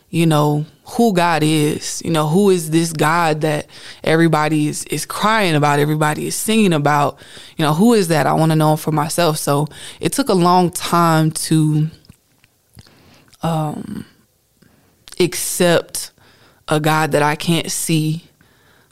you 0.09 0.25
know, 0.25 0.65
who 0.87 1.13
God 1.13 1.43
is. 1.43 2.01
You 2.03 2.11
know, 2.11 2.27
who 2.27 2.49
is 2.49 2.71
this 2.71 2.93
God 2.93 3.41
that 3.41 3.67
everybody 4.03 4.67
is, 4.67 4.83
is 4.85 5.05
crying 5.05 5.55
about, 5.55 5.79
everybody 5.79 6.27
is 6.27 6.35
singing 6.35 6.73
about? 6.73 7.19
You 7.57 7.65
know, 7.65 7.73
who 7.73 7.93
is 7.93 8.07
that? 8.07 8.25
I 8.25 8.33
want 8.33 8.51
to 8.51 8.55
know 8.55 8.77
for 8.77 8.91
myself. 8.91 9.37
So 9.37 9.67
it 9.99 10.13
took 10.13 10.29
a 10.29 10.33
long 10.33 10.71
time 10.71 11.31
to 11.31 11.89
um, 13.45 14.05
accept 15.19 16.11
a 16.67 16.79
God 16.79 17.11
that 17.11 17.21
I 17.21 17.35
can't 17.35 17.71
see, 17.71 18.23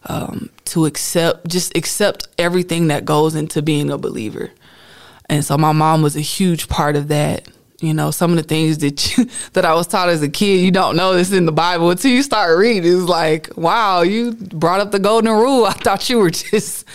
um, 0.05 0.51
to 0.65 0.85
accept, 0.85 1.47
just 1.47 1.75
accept 1.75 2.27
everything 2.37 2.87
that 2.89 3.03
goes 3.03 3.33
into 3.33 3.63
being 3.63 3.89
a 3.89 3.97
believer. 3.97 4.51
And 5.27 5.43
so 5.43 5.57
my 5.57 5.71
mom 5.71 6.03
was 6.03 6.15
a 6.15 6.21
huge 6.21 6.69
part 6.69 6.95
of 6.95 7.07
that. 7.07 7.47
You 7.81 7.95
know, 7.95 8.11
some 8.11 8.29
of 8.29 8.37
the 8.37 8.43
things 8.43 8.77
that 8.79 9.17
you, 9.17 9.27
that 9.53 9.65
I 9.65 9.73
was 9.73 9.87
taught 9.87 10.09
as 10.09 10.21
a 10.21 10.29
kid, 10.29 10.61
you 10.61 10.69
don't 10.69 10.95
know 10.95 11.15
this 11.15 11.31
in 11.31 11.47
the 11.47 11.51
Bible 11.51 11.89
until 11.89 12.11
you 12.11 12.21
start 12.21 12.55
reading. 12.59 12.83
It's 12.85 13.09
like, 13.09 13.57
wow, 13.57 14.01
you 14.01 14.33
brought 14.33 14.81
up 14.81 14.91
the 14.91 14.99
golden 14.99 15.31
rule. 15.31 15.65
I 15.65 15.73
thought 15.73 16.09
you 16.11 16.19
were 16.19 16.29
just 16.29 16.85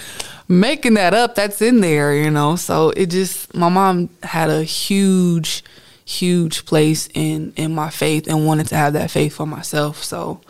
making 0.47 0.95
that 0.95 1.13
up. 1.13 1.35
That's 1.35 1.61
in 1.61 1.81
there, 1.81 2.15
you 2.15 2.31
know. 2.31 2.55
So 2.55 2.91
it 2.91 3.07
just, 3.07 3.53
my 3.53 3.69
mom 3.69 4.11
had 4.23 4.49
a 4.49 4.63
huge, 4.63 5.65
huge 6.09 6.65
place 6.65 7.07
in 7.13 7.53
in 7.57 7.75
my 7.75 7.91
faith 7.91 8.27
and 8.29 8.47
wanted 8.47 8.67
to 8.67 8.75
have 8.75 8.95
that 8.95 9.11
faith 9.11 9.35
for 9.35 9.47
myself. 9.47 10.03
So, 10.03 10.41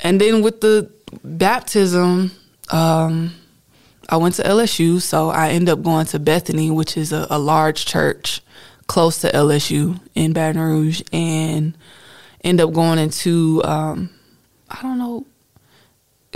and 0.00 0.20
then 0.20 0.42
with 0.42 0.60
the 0.60 0.90
baptism, 1.24 2.32
um, 2.70 3.34
I 4.10 4.18
went 4.18 4.34
to 4.34 4.42
LSU, 4.42 5.00
so 5.00 5.30
I 5.30 5.50
ended 5.50 5.70
up 5.70 5.82
going 5.82 6.04
to 6.06 6.18
Bethany, 6.18 6.70
which 6.70 6.98
is 6.98 7.12
a, 7.12 7.26
a 7.30 7.38
large 7.38 7.86
church 7.86 8.42
close 8.86 9.22
to 9.22 9.32
LSU 9.32 9.98
in 10.14 10.34
Baton 10.34 10.60
Rouge, 10.60 11.00
and 11.14 11.74
end 12.44 12.60
up 12.60 12.74
going 12.74 12.98
into 12.98 13.62
um, 13.64 14.10
I 14.68 14.82
don't 14.82 14.98
know. 14.98 15.26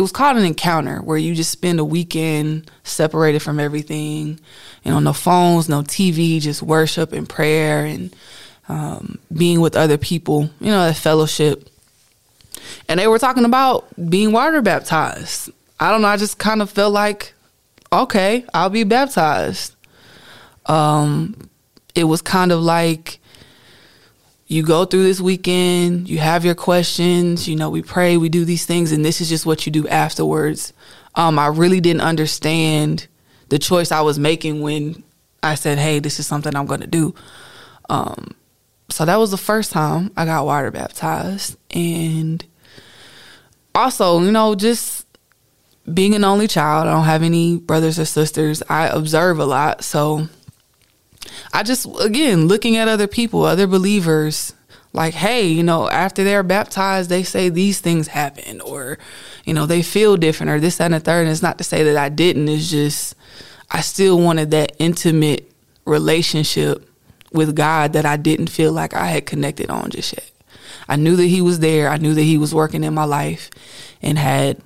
It 0.00 0.02
was 0.02 0.12
called 0.12 0.38
an 0.38 0.46
encounter 0.46 1.02
where 1.02 1.18
you 1.18 1.34
just 1.34 1.50
spend 1.50 1.78
a 1.78 1.84
weekend 1.84 2.70
separated 2.84 3.40
from 3.40 3.60
everything, 3.60 4.40
you 4.82 4.90
know, 4.90 4.98
no 4.98 5.12
phones, 5.12 5.68
no 5.68 5.82
TV, 5.82 6.40
just 6.40 6.62
worship 6.62 7.12
and 7.12 7.28
prayer 7.28 7.84
and 7.84 8.16
um, 8.70 9.18
being 9.30 9.60
with 9.60 9.76
other 9.76 9.98
people, 9.98 10.48
you 10.58 10.70
know, 10.70 10.88
a 10.88 10.94
fellowship. 10.94 11.68
And 12.88 12.98
they 12.98 13.08
were 13.08 13.18
talking 13.18 13.44
about 13.44 13.88
being 14.08 14.32
water 14.32 14.62
baptized. 14.62 15.50
I 15.78 15.90
don't 15.90 16.00
know. 16.00 16.08
I 16.08 16.16
just 16.16 16.38
kind 16.38 16.62
of 16.62 16.70
felt 16.70 16.94
like, 16.94 17.34
okay, 17.92 18.46
I'll 18.54 18.70
be 18.70 18.84
baptized. 18.84 19.76
Um, 20.64 21.50
it 21.94 22.04
was 22.04 22.22
kind 22.22 22.52
of 22.52 22.62
like 22.62 23.19
you 24.50 24.64
go 24.64 24.84
through 24.84 25.04
this 25.04 25.20
weekend, 25.20 26.08
you 26.08 26.18
have 26.18 26.44
your 26.44 26.56
questions, 26.56 27.48
you 27.48 27.54
know, 27.54 27.70
we 27.70 27.82
pray, 27.82 28.16
we 28.16 28.28
do 28.28 28.44
these 28.44 28.66
things, 28.66 28.90
and 28.90 29.04
this 29.04 29.20
is 29.20 29.28
just 29.28 29.46
what 29.46 29.64
you 29.64 29.70
do 29.70 29.86
afterwards. 29.86 30.72
Um, 31.14 31.38
I 31.38 31.46
really 31.46 31.80
didn't 31.80 32.00
understand 32.00 33.06
the 33.48 33.60
choice 33.60 33.92
I 33.92 34.00
was 34.00 34.18
making 34.18 34.60
when 34.60 35.04
I 35.40 35.54
said, 35.54 35.78
hey, 35.78 36.00
this 36.00 36.18
is 36.18 36.26
something 36.26 36.56
I'm 36.56 36.66
going 36.66 36.80
to 36.80 36.88
do. 36.88 37.14
Um, 37.88 38.34
so 38.88 39.04
that 39.04 39.20
was 39.20 39.30
the 39.30 39.36
first 39.36 39.70
time 39.70 40.10
I 40.16 40.24
got 40.24 40.44
water 40.44 40.72
baptized. 40.72 41.56
And 41.70 42.44
also, 43.72 44.20
you 44.20 44.32
know, 44.32 44.56
just 44.56 45.06
being 45.94 46.16
an 46.16 46.24
only 46.24 46.48
child, 46.48 46.88
I 46.88 46.92
don't 46.92 47.04
have 47.04 47.22
any 47.22 47.56
brothers 47.56 48.00
or 48.00 48.04
sisters. 48.04 48.64
I 48.68 48.88
observe 48.88 49.38
a 49.38 49.46
lot. 49.46 49.84
So 49.84 50.28
I 51.52 51.62
just, 51.62 51.86
again, 52.00 52.46
looking 52.48 52.76
at 52.76 52.88
other 52.88 53.06
people, 53.06 53.44
other 53.44 53.66
believers, 53.66 54.54
like, 54.92 55.14
hey, 55.14 55.46
you 55.46 55.62
know, 55.62 55.88
after 55.88 56.24
they're 56.24 56.42
baptized, 56.42 57.10
they 57.10 57.22
say 57.22 57.48
these 57.48 57.80
things 57.80 58.08
happen, 58.08 58.60
or, 58.60 58.98
you 59.44 59.54
know, 59.54 59.66
they 59.66 59.82
feel 59.82 60.16
different, 60.16 60.50
or 60.50 60.60
this, 60.60 60.76
that, 60.76 60.86
and 60.86 60.94
the 60.94 61.00
third. 61.00 61.22
And 61.22 61.30
it's 61.30 61.42
not 61.42 61.58
to 61.58 61.64
say 61.64 61.82
that 61.84 61.96
I 61.96 62.08
didn't, 62.08 62.48
it's 62.48 62.70
just, 62.70 63.14
I 63.70 63.80
still 63.80 64.18
wanted 64.18 64.50
that 64.50 64.72
intimate 64.78 65.50
relationship 65.84 66.88
with 67.32 67.54
God 67.54 67.92
that 67.92 68.04
I 68.04 68.16
didn't 68.16 68.48
feel 68.48 68.72
like 68.72 68.94
I 68.94 69.06
had 69.06 69.26
connected 69.26 69.70
on 69.70 69.90
just 69.90 70.12
yet. 70.12 70.30
I 70.88 70.96
knew 70.96 71.14
that 71.16 71.26
He 71.26 71.40
was 71.40 71.60
there, 71.60 71.88
I 71.88 71.98
knew 71.98 72.14
that 72.14 72.22
He 72.22 72.38
was 72.38 72.54
working 72.54 72.82
in 72.82 72.94
my 72.94 73.04
life 73.04 73.50
and 74.02 74.18
had 74.18 74.60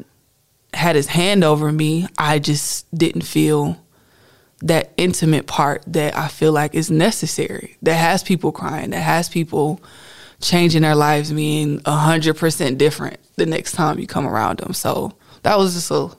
had 0.75 0.97
his 0.97 1.07
hand 1.09 1.45
over 1.45 1.73
me. 1.73 2.07
I 2.19 2.39
just 2.39 2.93
didn't 2.97 3.23
feel 3.23 3.79
that 4.65 4.93
intimate 4.97 5.47
part 5.47 5.85
that 5.87 6.17
I 6.17 6.29
feel 6.29 6.53
like 6.53 6.75
is 6.75 6.91
necessary. 6.91 7.77
That 7.83 7.95
has 7.95 8.23
people 8.23 8.51
crying. 8.51 8.91
That 8.91 9.03
has 9.03 9.29
people 9.29 9.81
changing 10.41 10.83
their 10.83 10.95
lives, 10.95 11.33
being 11.33 11.81
a 11.85 11.93
hundred 11.93 12.37
percent 12.37 12.79
different 12.79 13.21
the 13.37 13.47
next 13.47 13.73
time 13.73 13.99
you 13.99 14.07
come 14.07 14.27
around 14.27 14.59
them. 14.59 14.73
So 14.73 15.13
that 15.43 15.59
was 15.59 15.75
just 15.75 15.91
a, 15.91 16.17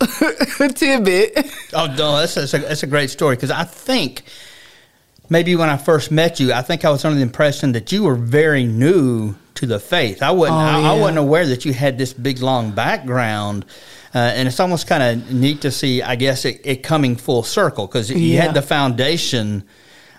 tidbit. 0.74 1.52
Oh 1.74 1.86
no, 1.86 2.18
that's, 2.18 2.34
that's 2.34 2.54
a 2.54 2.58
that's 2.58 2.82
a 2.82 2.86
great 2.86 3.10
story 3.10 3.36
because 3.36 3.50
I 3.50 3.64
think 3.64 4.22
maybe 5.28 5.54
when 5.54 5.68
I 5.68 5.76
first 5.76 6.10
met 6.10 6.40
you, 6.40 6.52
I 6.52 6.62
think 6.62 6.84
I 6.84 6.90
was 6.90 7.04
under 7.04 7.16
the 7.16 7.22
impression 7.22 7.72
that 7.72 7.92
you 7.92 8.04
were 8.04 8.14
very 8.16 8.64
new 8.64 9.34
to 9.56 9.66
the 9.66 9.78
faith. 9.78 10.22
I 10.22 10.30
wasn't. 10.30 10.56
Oh, 10.56 10.60
I, 10.60 10.94
I 10.94 10.98
wasn't 10.98 11.18
aware 11.18 11.46
that 11.46 11.66
you 11.66 11.74
had 11.74 11.98
this 11.98 12.14
big 12.14 12.40
long 12.40 12.72
background. 12.72 13.66
Uh, 14.14 14.18
and 14.18 14.46
it's 14.46 14.60
almost 14.60 14.86
kind 14.86 15.02
of 15.02 15.32
neat 15.32 15.60
to 15.62 15.70
see, 15.72 16.00
I 16.00 16.14
guess, 16.14 16.44
it, 16.44 16.60
it 16.64 16.82
coming 16.84 17.16
full 17.16 17.42
circle 17.42 17.86
because 17.88 18.10
you 18.10 18.16
Yeah. 18.18 18.42
had 18.42 18.54
the 18.54 18.62
foundation 18.62 19.64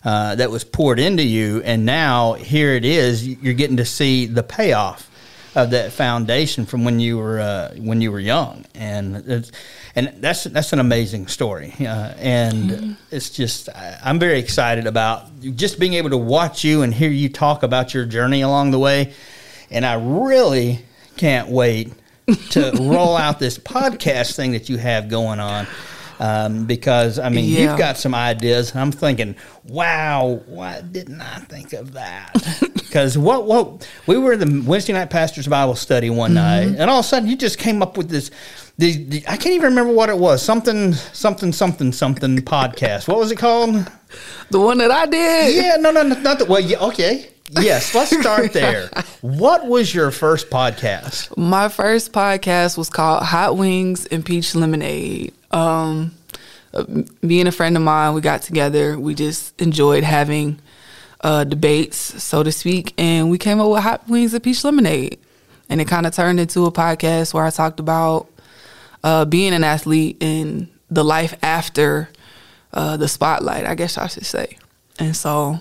uh, 0.04 0.36
that 0.36 0.52
was 0.52 0.64
poured 0.64 1.00
into 1.00 1.24
you, 1.24 1.62
and 1.64 1.86
now 1.86 2.34
here 2.34 2.74
it 2.74 2.86
is. 2.86 3.26
You're 3.28 3.54
getting 3.54 3.78
to 3.78 3.86
see 3.86 4.26
the 4.28 4.44
payoff 4.44 5.10
of 5.56 5.70
that 5.72 5.94
foundation 5.94 6.66
from 6.66 6.84
when 6.84 7.00
you 7.00 7.18
were 7.18 7.40
uh, 7.40 7.74
when 7.78 8.02
you 8.02 8.12
were 8.12 8.20
young, 8.20 8.66
and 8.76 9.16
it's, 9.16 9.52
and 9.96 10.14
that's 10.20 10.44
that's 10.44 10.74
an 10.74 10.80
amazing 10.80 11.26
story. 11.28 11.74
Uh, 11.80 12.14
and 12.20 12.98
it's 13.10 13.30
just 13.30 13.70
I'm 14.04 14.20
very 14.20 14.38
excited 14.38 14.86
about 14.86 15.28
just 15.56 15.80
being 15.80 15.94
able 15.94 16.10
to 16.10 16.18
watch 16.18 16.64
you 16.66 16.82
and 16.84 16.94
hear 16.94 17.10
you 17.10 17.30
talk 17.30 17.64
about 17.64 17.94
your 17.94 18.06
journey 18.06 18.42
along 18.42 18.72
the 18.72 18.80
way, 18.80 19.14
and 19.72 19.86
I 19.86 19.94
really 19.96 20.86
can't 21.18 21.48
wait 21.50 21.94
to 22.52 22.72
roll 22.80 23.16
out 23.18 23.40
this 23.40 23.58
podcast 23.58 24.36
thing 24.36 24.52
that 24.54 24.70
you 24.70 24.78
have 24.78 25.10
going 25.10 25.40
on. 25.40 25.68
Um, 26.18 26.66
because 26.66 27.20
I 27.20 27.28
mean, 27.28 27.44
Yeah. 27.44 27.60
you've 27.72 27.78
got 27.78 27.98
some 27.98 28.16
ideas, 28.16 28.72
and 28.72 28.80
I'm 28.80 28.94
thinking, 28.94 29.36
wow, 29.68 30.40
why 30.46 30.80
didn't 30.80 31.20
I 31.20 31.40
think 31.40 31.74
of 31.74 31.94
that? 31.94 32.32
Because 32.96 33.18
what 33.18 33.46
what 33.46 33.86
we 34.08 34.18
were 34.18 34.32
in 34.32 34.40
the 34.40 34.64
Wednesday 34.70 34.94
night 34.94 35.10
pastors 35.10 35.48
Bible 35.48 35.76
study 35.76 36.10
one 36.10 36.34
night, 36.34 36.68
and 36.78 36.90
all 36.90 37.00
of 37.00 37.06
a 37.06 37.08
sudden 37.10 37.28
you 37.28 37.36
just 37.36 37.60
came 37.60 37.82
up 37.82 37.98
with 37.98 38.08
this. 38.08 38.32
The, 38.78 39.04
the, 39.04 39.18
I 39.28 39.36
can't 39.36 39.48
even 39.56 39.72
remember 39.72 39.92
what 39.92 40.08
it 40.08 40.18
was. 40.18 40.42
Something, 40.42 40.94
something, 40.94 41.52
something, 41.52 41.92
something 41.92 42.38
podcast. 42.38 43.10
What 43.10 43.18
was 43.18 43.32
it 43.32 43.38
called? 43.38 43.92
The 44.50 44.62
one 44.62 44.78
that 44.78 44.92
I 44.92 45.08
did. 45.08 45.56
Yeah, 45.56 45.76
no, 45.76 45.92
no, 45.92 46.04
no, 46.04 46.18
not 46.22 46.40
the. 46.40 46.46
Well, 46.46 46.62
yeah, 46.62 46.80
okay. 46.86 47.32
Yes, 47.52 47.94
let's 47.94 48.18
start 48.18 48.54
there. 48.54 48.90
What 49.22 49.66
was 49.66 49.94
your 49.94 50.12
first 50.12 50.50
podcast? 50.50 51.36
My 51.36 51.68
first 51.68 52.12
podcast 52.12 52.78
was 52.78 52.90
called 52.90 53.24
Hot 53.24 53.58
Wings 53.58 54.06
and 54.06 54.24
Peach 54.24 54.54
Lemonade. 54.54 55.34
Um, 55.52 56.14
me 57.22 57.40
and 57.40 57.50
a 57.50 57.52
friend 57.52 57.76
of 57.76 57.82
mine, 57.84 58.14
we 58.14 58.22
got 58.22 58.44
together. 58.44 59.00
We 59.00 59.16
just 59.16 59.60
enjoyed 59.60 60.04
having 60.04 60.60
uh, 61.22 61.44
debates, 61.44 61.98
so 62.24 62.44
to 62.44 62.52
speak, 62.52 62.94
and 63.00 63.32
we 63.32 63.38
came 63.38 63.60
up 63.60 63.72
with 63.72 63.82
Hot 63.82 64.08
Wings 64.08 64.34
and 64.34 64.44
Peach 64.44 64.64
Lemonade. 64.64 65.20
And 65.70 65.82
it 65.82 65.88
kind 65.88 66.06
of 66.06 66.14
turned 66.14 66.40
into 66.40 66.66
a 66.66 66.72
podcast 66.72 67.34
where 67.34 67.44
I 67.44 67.50
talked 67.50 67.80
about 67.80 68.30
uh, 69.04 69.26
being 69.26 69.54
an 69.54 69.64
athlete 69.64 70.22
and 70.22 70.68
the 70.92 71.04
life 71.04 71.36
after 71.42 72.10
uh, 72.74 72.98
the 72.98 73.08
spotlight, 73.08 73.66
I 73.66 73.74
guess 73.74 73.98
I 73.98 74.08
should 74.08 74.26
say. 74.26 74.58
And 75.00 75.16
so 75.16 75.60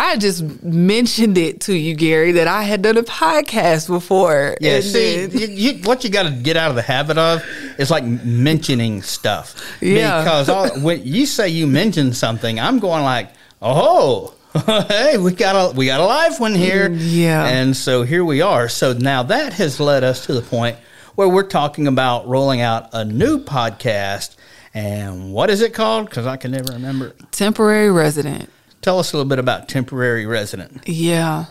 I 0.00 0.16
just 0.16 0.42
mentioned 0.62 1.36
it 1.36 1.60
to 1.62 1.74
you, 1.74 1.94
Gary, 1.94 2.32
that 2.32 2.46
I 2.46 2.62
had 2.62 2.82
done 2.82 2.96
a 2.96 3.02
podcast 3.02 3.88
before. 3.88 4.56
Yeah, 4.60 4.76
And 4.76 4.84
see, 4.84 5.26
then- 5.26 5.38
you, 5.38 5.46
you, 5.72 5.82
what 5.82 6.04
you 6.04 6.10
got 6.10 6.24
to 6.24 6.30
get 6.30 6.56
out 6.56 6.70
of 6.70 6.76
the 6.76 6.82
habit 6.82 7.18
of 7.18 7.44
is 7.78 7.90
like 7.90 8.04
mentioning 8.04 9.02
stuff. 9.02 9.54
Yeah. 9.80 10.22
Because 10.22 10.48
all, 10.48 10.68
when 10.80 11.02
you 11.04 11.26
say 11.26 11.48
you 11.48 11.66
mention 11.66 12.12
something, 12.12 12.60
I'm 12.60 12.78
going 12.78 13.02
like, 13.02 13.30
oh, 13.60 14.34
hey, 14.88 15.18
we 15.18 15.32
got 15.32 15.72
a 15.72 15.76
we 15.76 15.86
got 15.86 16.00
a 16.00 16.04
live 16.04 16.40
one 16.40 16.54
here. 16.54 16.88
Mm, 16.88 16.96
yeah. 17.00 17.46
And 17.46 17.76
so 17.76 18.02
here 18.02 18.24
we 18.24 18.40
are. 18.40 18.68
So 18.68 18.92
now 18.92 19.22
that 19.24 19.52
has 19.54 19.78
led 19.80 20.04
us 20.04 20.26
to 20.26 20.32
the 20.32 20.42
point 20.42 20.76
where 21.16 21.28
we're 21.28 21.42
talking 21.46 21.86
about 21.88 22.26
rolling 22.28 22.60
out 22.60 22.88
a 22.92 23.04
new 23.04 23.38
podcast. 23.44 24.36
And 24.74 25.32
what 25.32 25.50
is 25.50 25.60
it 25.60 25.74
called? 25.74 26.08
Because 26.08 26.26
I 26.26 26.36
can 26.36 26.52
never 26.52 26.72
remember. 26.74 27.14
temporary 27.32 27.90
resident. 27.90 28.48
Tell 28.88 29.00
us 29.00 29.12
a 29.12 29.18
little 29.18 29.28
bit 29.28 29.38
about 29.38 29.68
temporary 29.68 30.24
resident. 30.24 30.88
Yeah. 30.88 31.44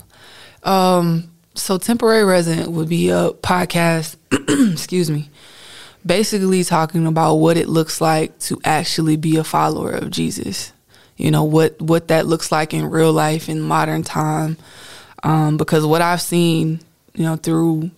Um, 0.63 1.29
so 1.53 1.77
temporary 1.77 2.25
resident 2.25 2.71
would 2.71 2.89
be 2.89 3.09
a 3.09 3.29
podcast, 3.29 4.15
excuse 4.73 5.11
me, 5.11 5.29
basically 6.03 6.63
talking 6.63 7.05
about 7.05 7.35
what 7.35 7.55
it 7.55 7.69
looks 7.69 8.01
like 8.01 8.39
to 8.39 8.59
actually 8.65 9.17
be 9.17 9.37
a 9.37 9.43
follower 9.43 9.91
of 9.91 10.09
Jesus. 10.09 10.73
You 11.15 11.29
know, 11.29 11.43
what 11.43 11.79
what 11.79 12.07
that 12.07 12.25
looks 12.25 12.51
like 12.51 12.73
in 12.73 12.89
real 12.89 13.13
life 13.13 13.49
in 13.49 13.61
modern 13.61 14.01
time. 14.01 14.57
Um, 15.21 15.57
because 15.57 15.85
what 15.85 16.01
I've 16.01 16.23
seen, 16.23 16.79
you 17.13 17.21
know, 17.21 17.35
through 17.35 17.91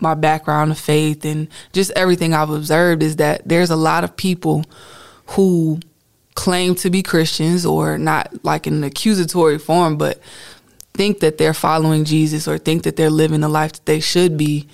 my 0.00 0.14
background 0.14 0.70
of 0.70 0.78
faith 0.78 1.22
and 1.26 1.48
just 1.74 1.90
everything 1.90 2.32
I've 2.32 2.48
observed 2.48 3.02
is 3.02 3.16
that 3.16 3.42
there's 3.46 3.68
a 3.68 3.76
lot 3.76 4.04
of 4.04 4.16
people 4.16 4.64
who 5.26 5.80
claim 6.36 6.76
to 6.76 6.90
be 6.90 7.02
Christians 7.02 7.66
or 7.66 7.98
not 7.98 8.44
like 8.44 8.68
in 8.68 8.74
an 8.74 8.84
accusatory 8.84 9.58
form, 9.58 9.96
but 9.96 10.20
think 10.94 11.20
that 11.20 11.38
they're 11.38 11.54
following 11.54 12.04
Jesus 12.04 12.46
or 12.46 12.58
think 12.58 12.84
that 12.84 12.96
they're 12.96 13.10
living 13.10 13.40
the 13.40 13.48
life 13.48 13.72
that 13.72 13.86
they 13.86 13.98
should 13.98 14.36
be. 14.36 14.68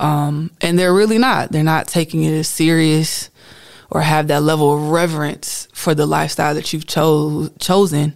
Um, 0.00 0.50
and 0.60 0.76
they're 0.76 0.92
really 0.92 1.18
not. 1.18 1.52
They're 1.52 1.62
not 1.62 1.86
taking 1.86 2.24
it 2.24 2.32
as 2.32 2.48
serious 2.48 3.30
or 3.90 4.00
have 4.00 4.26
that 4.28 4.42
level 4.42 4.74
of 4.74 4.90
reverence 4.90 5.68
for 5.72 5.94
the 5.94 6.06
lifestyle 6.06 6.54
that 6.54 6.72
you've 6.72 6.86
cho- 6.86 7.50
chosen. 7.60 8.14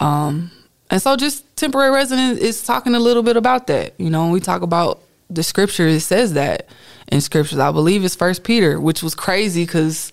Um, 0.00 0.50
and 0.90 1.00
so 1.00 1.16
just 1.16 1.56
temporary 1.56 1.90
resident 1.90 2.40
is 2.40 2.62
talking 2.62 2.94
a 2.94 3.00
little 3.00 3.22
bit 3.22 3.36
about 3.36 3.68
that. 3.68 3.94
You 3.98 4.10
know, 4.10 4.24
when 4.24 4.32
we 4.32 4.40
talk 4.40 4.62
about 4.62 5.00
the 5.30 5.42
scripture, 5.42 5.86
it 5.86 6.00
says 6.00 6.34
that 6.34 6.68
in 7.08 7.20
scriptures. 7.20 7.58
I 7.58 7.72
believe 7.72 8.04
it's 8.04 8.14
First 8.14 8.44
Peter, 8.44 8.78
which 8.80 9.02
was 9.02 9.14
crazy 9.14 9.64
because 9.64 10.12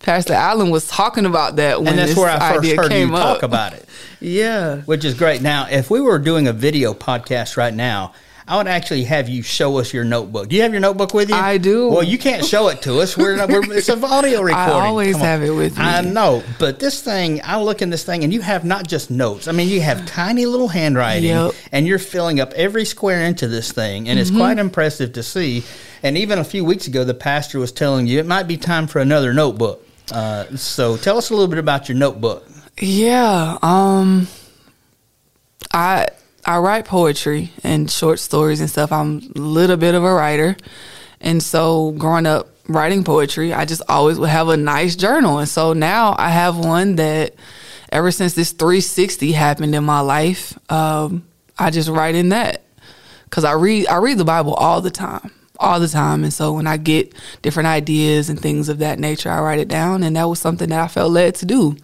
Pastor 0.00 0.32
Allen 0.34 0.70
was 0.70 0.86
talking 0.88 1.26
about 1.26 1.56
that 1.56 1.80
when 1.80 1.88
and 1.88 1.98
that's 1.98 2.10
this 2.10 2.18
where 2.18 2.30
I 2.30 2.38
first 2.54 2.58
idea 2.60 2.76
heard 2.76 2.84
you 2.84 2.88
came 2.90 3.10
talk 3.10 3.42
about 3.42 3.74
it, 3.74 3.86
Yeah. 4.20 4.76
which 4.82 5.04
is 5.04 5.14
great. 5.14 5.42
Now, 5.42 5.66
if 5.70 5.90
we 5.90 6.00
were 6.00 6.18
doing 6.18 6.46
a 6.46 6.52
video 6.52 6.94
podcast 6.94 7.56
right 7.56 7.74
now, 7.74 8.12
I 8.46 8.56
would 8.56 8.66
actually 8.68 9.04
have 9.04 9.28
you 9.28 9.42
show 9.42 9.76
us 9.76 9.92
your 9.92 10.04
notebook. 10.04 10.48
Do 10.48 10.56
you 10.56 10.62
have 10.62 10.70
your 10.72 10.80
notebook 10.80 11.12
with 11.12 11.28
you? 11.28 11.34
I 11.34 11.58
do. 11.58 11.90
Well, 11.90 12.02
you 12.02 12.16
can't 12.16 12.42
show 12.42 12.68
it 12.68 12.80
to 12.82 13.00
us. 13.00 13.14
We're, 13.14 13.36
not, 13.36 13.50
we're 13.50 13.70
it's 13.76 13.90
an 13.90 14.02
audio 14.02 14.40
recording. 14.40 14.72
I 14.72 14.86
always 14.86 15.16
have 15.18 15.42
it 15.42 15.50
with 15.50 15.76
me. 15.76 15.84
I 15.84 16.00
know, 16.00 16.42
but 16.58 16.78
this 16.78 17.02
thing, 17.02 17.42
I 17.44 17.60
look 17.60 17.82
in 17.82 17.90
this 17.90 18.04
thing, 18.04 18.24
and 18.24 18.32
you 18.32 18.40
have 18.40 18.64
not 18.64 18.88
just 18.88 19.10
notes. 19.10 19.48
I 19.48 19.52
mean, 19.52 19.68
you 19.68 19.82
have 19.82 20.06
tiny 20.06 20.46
little 20.46 20.68
handwriting, 20.68 21.24
Yep. 21.28 21.52
and 21.72 21.86
you're 21.86 21.98
filling 21.98 22.40
up 22.40 22.54
every 22.54 22.86
square 22.86 23.20
inch 23.20 23.42
of 23.42 23.50
this 23.50 23.70
thing, 23.72 24.08
and 24.08 24.18
it's 24.18 24.30
Mm-hmm. 24.30 24.38
quite 24.38 24.58
impressive 24.58 25.12
to 25.14 25.22
see. 25.22 25.62
And 26.02 26.16
even 26.16 26.38
a 26.38 26.44
few 26.44 26.64
weeks 26.64 26.86
ago, 26.86 27.04
the 27.04 27.12
pastor 27.12 27.58
was 27.58 27.70
telling 27.72 28.06
you 28.06 28.18
it 28.18 28.24
might 28.26 28.44
be 28.48 28.56
time 28.56 28.86
for 28.86 29.00
another 29.00 29.34
notebook. 29.34 29.84
Uh, 30.12 30.56
so, 30.56 30.96
tell 30.96 31.18
us 31.18 31.30
a 31.30 31.34
little 31.34 31.48
bit 31.48 31.58
about 31.58 31.88
your 31.88 31.96
notebook. 31.98 32.46
Yeah. 32.80 33.58
Um 33.62 34.28
I 35.72 36.06
I 36.44 36.58
write 36.58 36.84
poetry 36.84 37.52
and 37.62 37.90
short 37.90 38.20
stories 38.20 38.60
and 38.60 38.70
stuff. 38.70 38.92
I'm 38.92 39.18
a 39.36 39.38
little 39.40 39.76
bit 39.76 39.94
of 39.94 40.04
a 40.04 40.12
writer. 40.12 40.56
And 41.20 41.42
so 41.42 41.90
growing 41.92 42.26
up 42.26 42.48
writing 42.68 43.02
poetry, 43.04 43.52
I 43.52 43.64
just 43.64 43.82
always 43.88 44.18
would 44.18 44.28
have 44.28 44.48
a 44.48 44.56
nice 44.56 44.94
journal. 44.94 45.38
And 45.38 45.48
so 45.48 45.72
now 45.72 46.14
I 46.16 46.30
have 46.30 46.56
one 46.56 46.96
that 46.96 47.34
ever 47.90 48.10
since 48.10 48.34
this 48.34 48.52
360 48.52 49.32
happened 49.32 49.74
in 49.74 49.84
my 49.84 50.00
life, 50.00 50.56
um, 50.70 51.26
I 51.58 51.70
just 51.70 51.88
write 51.88 52.14
in 52.14 52.28
that. 52.30 52.62
Cause 53.30 53.44
I 53.44 53.52
read 53.52 53.88
I 53.88 53.96
read 53.96 54.16
the 54.16 54.24
Bible 54.24 54.54
all 54.54 54.80
the 54.80 54.90
time. 54.90 55.30
All 55.58 55.80
the 55.80 55.88
time. 55.88 56.22
And 56.22 56.32
so 56.32 56.52
when 56.52 56.66
I 56.66 56.76
get 56.76 57.12
different 57.42 57.66
ideas 57.66 58.28
and 58.30 58.40
things 58.40 58.68
of 58.68 58.78
that 58.78 58.98
nature, 58.98 59.30
I 59.30 59.40
write 59.40 59.58
it 59.58 59.68
down 59.68 60.02
and 60.04 60.14
that 60.16 60.24
was 60.28 60.38
something 60.38 60.68
that 60.70 60.80
I 60.80 60.88
felt 60.88 61.10
led 61.12 61.34
to 61.36 61.46
do. 61.46 61.76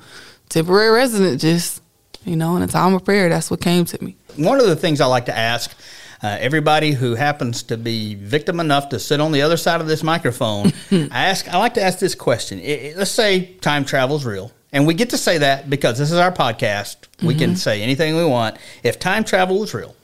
Temporary 0.49 0.90
resident 0.90 1.40
just 1.40 1.81
you 2.25 2.37
know, 2.37 2.57
in 2.57 2.62
a 2.62 2.66
time 2.66 2.95
of 2.95 3.04
prayer, 3.04 3.28
that's 3.28 3.50
what 3.50 3.61
came 3.61 3.85
to 3.85 4.02
me. 4.02 4.16
One 4.37 4.59
of 4.59 4.66
the 4.66 4.76
things 4.76 5.00
I 5.02 5.07
like 5.07 5.26
to 5.26 5.37
ask 5.37 5.76
uh, 6.23 6.38
everybody 6.40 6.93
who 6.93 7.14
happens 7.16 7.62
to 7.64 7.76
be 7.76 8.14
victim 8.14 8.61
enough 8.61 8.88
to 8.90 8.99
sit 8.99 9.21
on 9.21 9.31
the 9.33 9.43
other 9.43 9.59
side 9.59 9.83
of 9.83 9.87
this 9.88 10.02
microphone, 10.02 10.73
I 10.90 11.26
ask. 11.26 11.47
I 11.52 11.59
like 11.59 11.75
to 11.75 11.83
ask 11.83 11.99
this 11.99 12.14
question. 12.14 12.61
I- 12.61 12.62
I- 12.62 12.95
let's 12.97 13.11
say 13.11 13.45
time 13.61 13.85
travel 13.85 14.16
is 14.16 14.25
real, 14.25 14.50
and 14.73 14.87
we 14.87 14.95
get 14.95 15.11
to 15.11 15.19
say 15.19 15.37
that 15.38 15.69
because 15.69 15.99
this 15.99 16.11
is 16.11 16.16
our 16.16 16.33
podcast. 16.33 16.97
We 17.23 17.35
can 17.35 17.57
say 17.57 17.83
anything 17.83 18.16
we 18.16 18.25
want. 18.25 18.57
If 18.83 18.99
time 18.99 19.25
travel 19.25 19.61
was 19.61 19.75
real, 19.75 19.95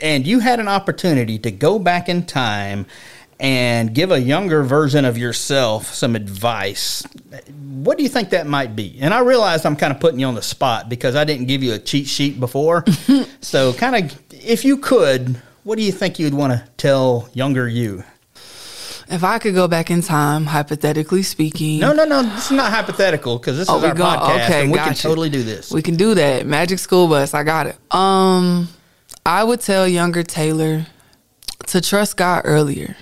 and 0.00 0.26
you 0.26 0.40
had 0.40 0.60
an 0.60 0.68
opportunity 0.68 1.38
to 1.40 1.50
go 1.50 1.78
back 1.78 2.08
in 2.08 2.24
time 2.26 2.86
and 3.40 3.94
give 3.94 4.10
a 4.10 4.20
younger 4.20 4.62
version 4.64 5.04
of 5.04 5.16
yourself 5.16 5.94
some 5.94 6.16
advice, 6.16 7.04
what 7.60 7.96
do 7.96 8.02
you 8.02 8.08
think 8.08 8.30
that 8.30 8.46
might 8.48 8.74
be? 8.74 8.98
And 9.00 9.14
I 9.14 9.20
realized 9.20 9.64
I'm 9.64 9.76
kind 9.76 9.92
of 9.92 10.00
putting 10.00 10.18
you 10.18 10.26
on 10.26 10.34
the 10.34 10.42
spot 10.42 10.88
because 10.88 11.14
I 11.14 11.24
didn't 11.24 11.46
give 11.46 11.62
you 11.62 11.72
a 11.74 11.78
cheat 11.78 12.08
sheet 12.08 12.40
before. 12.40 12.84
so, 13.40 13.72
kind 13.74 14.10
of, 14.10 14.18
if 14.32 14.64
you 14.64 14.76
could, 14.78 15.40
what 15.62 15.78
do 15.78 15.84
you 15.84 15.92
think 15.92 16.18
you'd 16.18 16.34
want 16.34 16.52
to 16.52 16.68
tell 16.78 17.28
younger 17.32 17.68
you? 17.68 18.02
If 19.10 19.24
I 19.24 19.38
could 19.38 19.54
go 19.54 19.68
back 19.68 19.90
in 19.90 20.02
time, 20.02 20.44
hypothetically 20.44 21.22
speaking, 21.22 21.78
No, 21.78 21.92
no, 21.94 22.04
no. 22.04 22.22
This 22.24 22.46
is 22.46 22.50
not 22.50 22.70
hypothetical 22.72 23.38
because 23.38 23.56
this 23.56 23.68
Oh, 23.70 23.78
is 23.78 23.84
our 23.84 23.94
go- 23.94 24.04
podcast, 24.04 24.44
okay, 24.46 24.62
and 24.64 24.72
we 24.72 24.78
can 24.78 24.94
totally 24.94 25.30
do 25.30 25.42
this. 25.42 25.70
we 25.70 25.80
can 25.80 25.94
do 25.96 26.14
that. 26.14 26.44
Magic 26.44 26.78
School 26.78 27.08
Bus, 27.08 27.32
I 27.32 27.42
got 27.42 27.68
it. 27.68 27.76
Um, 27.90 28.68
I 29.28 29.44
would 29.44 29.60
tell 29.60 29.86
younger 29.86 30.22
Taylor 30.22 30.86
to 31.66 31.82
trust 31.82 32.16
God 32.16 32.42
earlier 32.46 32.96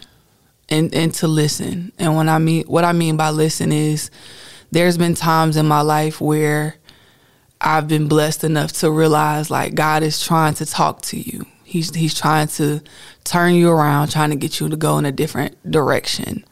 and 0.68 0.92
and 0.92 1.14
to 1.14 1.28
listen. 1.28 1.92
And 2.00 2.16
when 2.16 2.28
I 2.28 2.38
mean 2.38 2.64
what 2.64 2.84
I 2.84 2.92
mean 2.92 3.16
by 3.16 3.30
listen 3.30 3.70
is 3.70 4.10
there's 4.72 4.98
been 4.98 5.14
times 5.14 5.56
in 5.56 5.66
my 5.66 5.82
life 5.82 6.20
where 6.20 6.74
I've 7.60 7.86
been 7.86 8.08
blessed 8.08 8.42
enough 8.42 8.72
to 8.80 8.90
realize 8.90 9.52
like 9.52 9.76
God 9.76 10.02
is 10.02 10.20
trying 10.20 10.54
to 10.54 10.66
talk 10.66 11.00
to 11.02 11.16
you. 11.16 11.46
He's 11.62 11.94
he's 11.94 12.18
trying 12.18 12.48
to 12.48 12.82
turn 13.22 13.54
you 13.54 13.70
around, 13.70 14.10
trying 14.10 14.30
to 14.30 14.36
get 14.36 14.58
you 14.58 14.68
to 14.68 14.76
go 14.76 14.98
in 14.98 15.06
a 15.06 15.12
different 15.12 15.54
direction. 15.70 16.44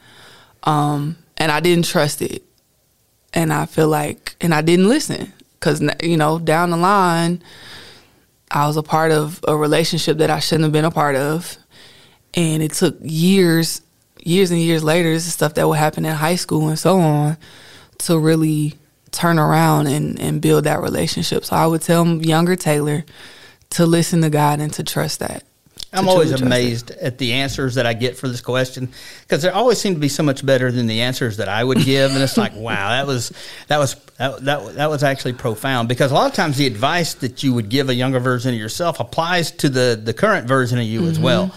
Um, 0.63 1.17
and 1.37 1.51
I 1.51 1.59
didn't 1.59 1.87
trust 1.87 2.23
it, 2.23 2.45
and 3.33 3.53
I 3.53 3.67
feel 3.67 3.89
like, 3.89 4.37
and 4.41 4.55
I 4.55 4.63
didn't 4.63 4.89
listen 4.89 5.33
because 5.55 5.83
you 6.01 6.17
know 6.17 6.39
down 6.39 6.71
the 6.71 6.77
line, 6.77 7.43
I 8.51 8.67
was 8.67 8.77
a 8.77 8.83
part 8.83 9.11
of 9.11 9.41
a 9.47 9.57
relationship 9.57 10.19
that 10.19 10.31
I 10.31 10.39
shouldn't 10.39 10.65
have 10.65 10.73
been 10.73 10.85
a 10.85 10.91
part 10.91 11.17
of, 11.17 11.57
and 12.35 12.63
it 12.63 12.73
took 12.73 12.97
years, 13.01 13.81
years 14.23 14.51
and 14.51 14.61
years 14.61 14.85
later. 14.85 15.13
This 15.13 15.27
is 15.27 15.33
stuff 15.33 15.55
that 15.55 15.69
would 15.69 15.79
happen 15.79 16.05
in 16.05 16.15
high 16.15 16.37
school 16.37 16.69
and 16.69 16.79
so 16.79 16.99
on 17.01 17.37
to 17.99 18.19
really 18.19 18.75
turn 19.11 19.39
around 19.39 19.87
and, 19.87 20.19
and 20.21 20.41
build 20.41 20.65
that 20.65 20.81
relationship. 20.81 21.45
So 21.45 21.57
I 21.57 21.67
would 21.67 21.83
tell 21.83 22.07
younger 22.07 22.57
Taylor 22.57 23.05
to 23.71 23.87
listen 23.87 24.23
to 24.23 24.31
God 24.31 24.61
and 24.61 24.73
to 24.75 24.85
trust 24.85 25.21
that. 25.21 25.45
I'm 25.95 26.09
always 26.09 26.33
amazed 26.33 26.91
at 26.91 27.19
the 27.19 27.35
answers 27.35 27.77
that 27.77 27.87
I 27.87 27.93
get 27.93 28.17
for 28.17 28.29
this 28.29 28.41
question 28.41 28.91
because 29.23 29.43
they 29.43 29.49
always 29.49 29.79
seem 29.79 29.95
to 29.95 30.01
be 30.01 30.09
so 30.09 30.23
much 30.23 30.45
better 30.45 30.73
than 30.73 30.87
the 30.87 31.03
answers 31.03 31.37
that 31.37 31.49
I 31.49 31.63
would 31.63 31.79
give, 31.85 32.11
and 32.13 32.23
it's 32.23 32.37
like, 32.37 32.53
wow, 32.57 32.91
that 32.91 33.07
was 33.07 33.33
that 33.69 33.79
was 33.79 33.95
that, 34.19 34.45
that 34.45 34.75
that 34.75 34.91
was 34.91 35.03
actually 35.03 35.35
profound. 35.35 35.89
Because 35.89 36.11
a 36.11 36.15
lot 36.15 36.29
of 36.29 36.35
times 36.35 36.57
the 36.57 36.67
advice 36.67 37.15
that 37.15 37.43
you 37.43 37.55
would 37.55 37.69
give 37.69 37.89
a 37.89 37.95
younger 37.95 38.19
version 38.19 38.53
of 38.53 38.59
yourself 38.59 39.01
applies 39.01 39.51
to 39.53 39.69
the 39.69 40.01
the 40.03 40.13
current 40.13 40.49
version 40.49 40.79
of 40.79 40.85
you 40.85 41.07
as 41.07 41.19
well, 41.19 41.55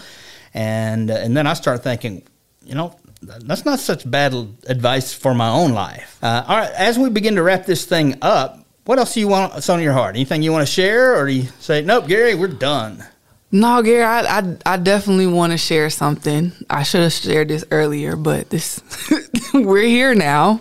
and 0.54 1.10
and 1.10 1.36
then 1.36 1.46
I 1.46 1.54
start 1.54 1.82
thinking, 1.82 2.22
you 2.64 2.74
know. 2.74 2.96
That's 3.20 3.64
not 3.64 3.80
such 3.80 4.08
bad 4.08 4.32
advice 4.68 5.12
for 5.12 5.34
my 5.34 5.48
own 5.48 5.72
life. 5.72 6.20
Uh, 6.22 6.44
all 6.46 6.56
right, 6.56 6.70
as 6.70 6.96
we 6.96 7.10
begin 7.10 7.34
to 7.34 7.42
wrap 7.42 7.66
this 7.66 7.84
thing 7.84 8.14
up, 8.22 8.64
what 8.84 9.00
else 9.00 9.14
do 9.14 9.18
you 9.18 9.26
want? 9.26 9.54
What's 9.54 9.68
on 9.68 9.82
your 9.82 9.92
heart? 9.92 10.14
Anything 10.14 10.44
you 10.44 10.52
want 10.52 10.64
to 10.64 10.72
share, 10.72 11.16
or 11.16 11.26
do 11.26 11.32
you 11.32 11.48
say, 11.58 11.82
"Nope, 11.82 12.06
Gary, 12.06 12.36
we're 12.36 12.46
done"? 12.46 13.04
No, 13.50 13.82
Gary, 13.82 14.02
I, 14.02 14.40
I, 14.40 14.56
I 14.66 14.76
definitely 14.76 15.26
want 15.26 15.52
to 15.52 15.58
share 15.58 15.88
something. 15.88 16.52
I 16.68 16.82
should 16.82 17.00
have 17.00 17.12
shared 17.14 17.48
this 17.48 17.64
earlier, 17.70 18.14
but 18.14 18.50
this 18.50 18.82
we're 19.54 19.86
here 19.86 20.14
now 20.14 20.60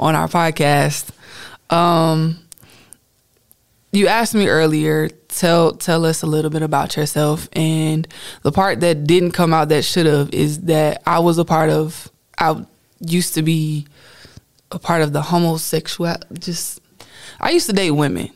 on 0.00 0.16
our 0.16 0.26
podcast. 0.26 1.10
Um, 1.70 2.38
you 3.92 4.08
asked 4.08 4.34
me 4.34 4.48
earlier, 4.48 5.08
tell 5.28 5.74
tell 5.74 6.04
us 6.04 6.22
a 6.22 6.26
little 6.26 6.50
bit 6.50 6.62
about 6.62 6.96
yourself, 6.96 7.48
and 7.52 8.08
the 8.42 8.50
part 8.50 8.80
that 8.80 9.04
didn't 9.04 9.30
come 9.30 9.54
out 9.54 9.68
that 9.68 9.84
should 9.84 10.06
have 10.06 10.34
is 10.34 10.62
that 10.62 11.02
I 11.06 11.20
was 11.20 11.38
a 11.38 11.44
part 11.44 11.70
of. 11.70 12.10
I 12.36 12.66
used 12.98 13.34
to 13.34 13.42
be 13.42 13.86
a 14.72 14.80
part 14.80 15.02
of 15.02 15.12
the 15.12 15.22
homosexual. 15.22 16.16
Just 16.32 16.80
I 17.40 17.50
used 17.50 17.66
to 17.66 17.72
date 17.72 17.92
women, 17.92 18.30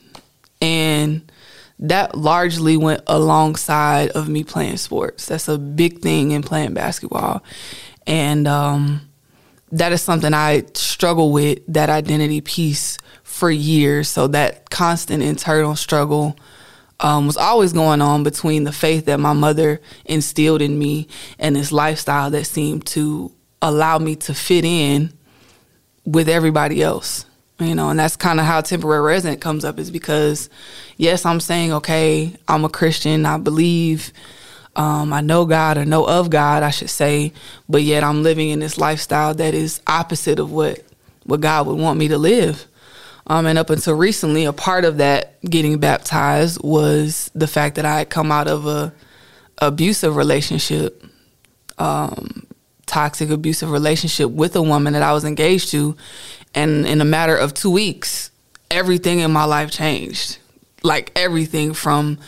and 0.62 1.32
that 1.80 2.16
largely 2.16 2.76
went 2.76 3.02
alongside 3.06 4.10
of 4.10 4.28
me 4.28 4.44
playing 4.44 4.78
sports. 4.78 5.26
That's 5.26 5.48
a 5.48 5.58
big 5.58 6.00
thing 6.00 6.32
in 6.32 6.42
playing 6.42 6.74
basketball, 6.74 7.42
and 8.06 8.48
um, 8.48 9.08
that 9.72 9.92
is 9.92 10.02
something 10.02 10.34
I 10.34 10.64
struggle 10.74 11.32
with 11.32 11.60
that 11.68 11.90
identity 11.90 12.40
piece 12.40 12.98
for 13.22 13.50
years. 13.50 14.08
So 14.08 14.26
that 14.28 14.70
constant 14.70 15.22
internal 15.22 15.76
struggle 15.76 16.36
um, 17.00 17.26
was 17.26 17.36
always 17.36 17.72
going 17.72 18.02
on 18.02 18.22
between 18.22 18.64
the 18.64 18.72
faith 18.72 19.04
that 19.06 19.20
my 19.20 19.32
mother 19.32 19.80
instilled 20.04 20.62
in 20.62 20.78
me 20.78 21.06
and 21.38 21.54
this 21.54 21.70
lifestyle 21.70 22.30
that 22.30 22.44
seemed 22.44 22.86
to 22.86 23.32
allow 23.62 23.98
me 23.98 24.16
to 24.16 24.34
fit 24.34 24.64
in 24.64 25.12
with 26.04 26.28
everybody 26.28 26.82
else. 26.82 27.26
You 27.60 27.74
know, 27.74 27.90
and 27.90 27.98
that's 27.98 28.14
kind 28.14 28.38
of 28.38 28.46
how 28.46 28.60
temporary 28.60 29.02
resident 29.02 29.40
comes 29.40 29.64
up 29.64 29.80
is 29.80 29.90
because, 29.90 30.48
yes, 30.96 31.26
I'm 31.26 31.40
saying, 31.40 31.72
okay, 31.72 32.32
I'm 32.46 32.64
a 32.64 32.68
Christian, 32.68 33.26
I 33.26 33.36
believe, 33.36 34.12
um, 34.76 35.12
I 35.12 35.22
know 35.22 35.44
God 35.44 35.76
or 35.76 35.84
know 35.84 36.06
of 36.06 36.30
God, 36.30 36.62
I 36.62 36.70
should 36.70 36.88
say, 36.88 37.32
but 37.68 37.82
yet 37.82 38.04
I'm 38.04 38.22
living 38.22 38.50
in 38.50 38.60
this 38.60 38.78
lifestyle 38.78 39.34
that 39.34 39.54
is 39.54 39.80
opposite 39.88 40.38
of 40.38 40.52
what 40.52 40.84
what 41.24 41.40
God 41.40 41.66
would 41.66 41.78
want 41.78 41.98
me 41.98 42.08
to 42.08 42.16
live. 42.16 42.66
Um, 43.26 43.44
and 43.44 43.58
up 43.58 43.68
until 43.68 43.94
recently, 43.94 44.46
a 44.46 44.52
part 44.52 44.86
of 44.86 44.96
that 44.98 45.38
getting 45.42 45.78
baptized 45.78 46.62
was 46.62 47.30
the 47.34 47.46
fact 47.46 47.74
that 47.74 47.84
I 47.84 47.98
had 47.98 48.08
come 48.08 48.32
out 48.32 48.48
of 48.48 48.66
a 48.66 48.94
abusive 49.58 50.16
relationship, 50.16 51.04
um, 51.76 52.46
toxic 52.86 53.28
abusive 53.28 53.70
relationship 53.70 54.30
with 54.30 54.56
a 54.56 54.62
woman 54.62 54.94
that 54.94 55.02
I 55.02 55.12
was 55.12 55.24
engaged 55.24 55.70
to, 55.72 55.96
and 56.58 56.86
in 56.86 57.00
a 57.00 57.04
matter 57.04 57.36
of 57.36 57.54
two 57.54 57.70
weeks, 57.70 58.32
everything 58.68 59.20
in 59.20 59.30
my 59.30 59.44
life 59.44 59.70
changed. 59.70 60.38
Like 60.82 61.12
everything 61.14 61.72
from 61.72 62.18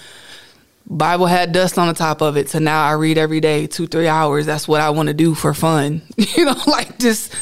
Bible 0.87 1.27
had 1.27 1.51
dust 1.51 1.79
on 1.79 1.89
the 1.89 1.95
top 1.95 2.21
of 2.21 2.37
it 2.37 2.47
to 2.49 2.61
now 2.61 2.85
I 2.85 2.93
read 2.93 3.19
every 3.19 3.41
day, 3.41 3.67
two, 3.67 3.89
three 3.89 4.07
hours. 4.07 4.47
That's 4.47 4.69
what 4.69 4.81
I 4.81 4.91
want 4.91 5.09
to 5.09 5.15
do 5.15 5.35
for 5.35 5.53
fun. 5.53 6.03
you 6.17 6.45
know, 6.45 6.55
like 6.69 6.97
just 7.01 7.35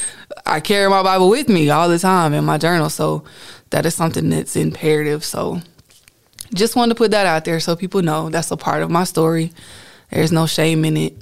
I 0.46 0.61
carry 0.61 0.88
my 0.88 1.03
Bible 1.03 1.29
with 1.29 1.51
me 1.51 1.68
all 1.68 1.90
the 1.90 1.98
time 1.98 2.33
in 2.33 2.46
my 2.46 2.57
journal. 2.57 2.88
So 2.88 3.24
that 3.68 3.85
is 3.85 3.94
something 3.94 4.31
that's 4.31 4.57
imperative. 4.57 5.27
So 5.27 5.61
just 6.55 6.74
wanted 6.74 6.94
to 6.94 6.98
put 6.98 7.11
that 7.11 7.27
out 7.27 7.44
there 7.44 7.61
so 7.61 7.77
people 7.77 8.01
know 8.01 8.31
that's 8.31 8.51
a 8.51 8.57
part 8.57 8.83
of 8.83 8.90
my 8.90 9.05
story. 9.05 9.53
There's 10.11 10.33
no 10.33 10.46
shame 10.46 10.87
in 10.87 10.96
it 10.96 11.16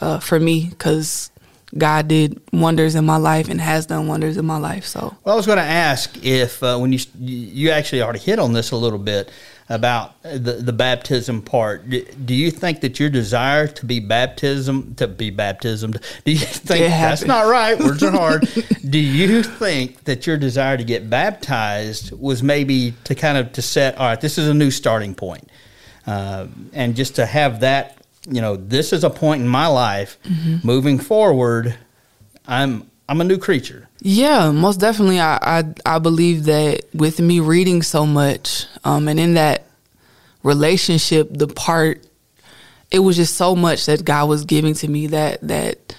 uh, 0.00 0.18
for 0.18 0.40
me 0.40 0.66
because 0.68 1.30
God 1.76 2.08
did 2.08 2.40
wonders 2.52 2.94
in 2.94 3.06
my 3.06 3.16
life 3.16 3.48
and 3.48 3.60
has 3.60 3.86
done 3.86 4.06
wonders 4.06 4.36
in 4.36 4.44
my 4.44 4.58
life. 4.58 4.84
So, 4.84 5.16
well, 5.24 5.34
I 5.34 5.36
was 5.36 5.46
going 5.46 5.58
to 5.58 5.64
ask 5.64 6.22
if 6.22 6.62
uh, 6.62 6.78
when 6.78 6.92
you 6.92 6.98
you 7.18 7.70
actually 7.70 8.02
already 8.02 8.18
hit 8.18 8.38
on 8.38 8.52
this 8.52 8.72
a 8.72 8.76
little 8.76 8.98
bit 8.98 9.30
about 9.68 10.20
the 10.22 10.60
the 10.60 10.72
baptism 10.72 11.40
part. 11.40 11.88
Do 11.88 12.34
you 12.34 12.50
think 12.50 12.82
that 12.82 13.00
your 13.00 13.08
desire 13.08 13.66
to 13.68 13.86
be 13.86 14.00
baptism 14.00 14.94
to 14.96 15.08
be 15.08 15.30
baptismed? 15.30 15.98
Do 16.24 16.32
you 16.32 16.38
think 16.46 16.88
that's 16.88 17.24
not 17.24 17.46
right? 17.46 17.78
Words 17.78 18.02
are 18.02 18.10
hard. 18.10 18.48
do 18.90 18.98
you 18.98 19.42
think 19.42 20.04
that 20.04 20.26
your 20.26 20.36
desire 20.36 20.76
to 20.76 20.84
get 20.84 21.08
baptized 21.08 22.12
was 22.12 22.42
maybe 22.42 22.92
to 23.04 23.14
kind 23.14 23.38
of 23.38 23.52
to 23.52 23.62
set 23.62 23.96
all 23.96 24.08
right? 24.08 24.20
This 24.20 24.36
is 24.36 24.46
a 24.46 24.54
new 24.54 24.70
starting 24.70 25.14
point, 25.14 25.48
uh, 26.06 26.48
and 26.74 26.94
just 26.94 27.16
to 27.16 27.24
have 27.24 27.60
that 27.60 28.01
you 28.28 28.40
know, 28.40 28.56
this 28.56 28.92
is 28.92 29.04
a 29.04 29.10
point 29.10 29.42
in 29.42 29.48
my 29.48 29.66
life. 29.66 30.18
Mm-hmm. 30.24 30.66
Moving 30.66 30.98
forward, 30.98 31.76
I'm 32.46 32.90
I'm 33.08 33.20
a 33.20 33.24
new 33.24 33.38
creature. 33.38 33.88
Yeah, 34.00 34.50
most 34.50 34.80
definitely. 34.80 35.20
I 35.20 35.38
I, 35.42 35.64
I 35.84 35.98
believe 35.98 36.44
that 36.44 36.82
with 36.94 37.20
me 37.20 37.40
reading 37.40 37.82
so 37.82 38.06
much, 38.06 38.66
um, 38.84 39.08
and 39.08 39.18
in 39.18 39.34
that 39.34 39.66
relationship, 40.42 41.28
the 41.30 41.48
part 41.48 42.06
it 42.90 43.00
was 43.00 43.16
just 43.16 43.34
so 43.34 43.56
much 43.56 43.86
that 43.86 44.04
God 44.04 44.28
was 44.28 44.44
giving 44.44 44.74
to 44.74 44.88
me 44.88 45.08
that 45.08 45.40
that 45.42 45.94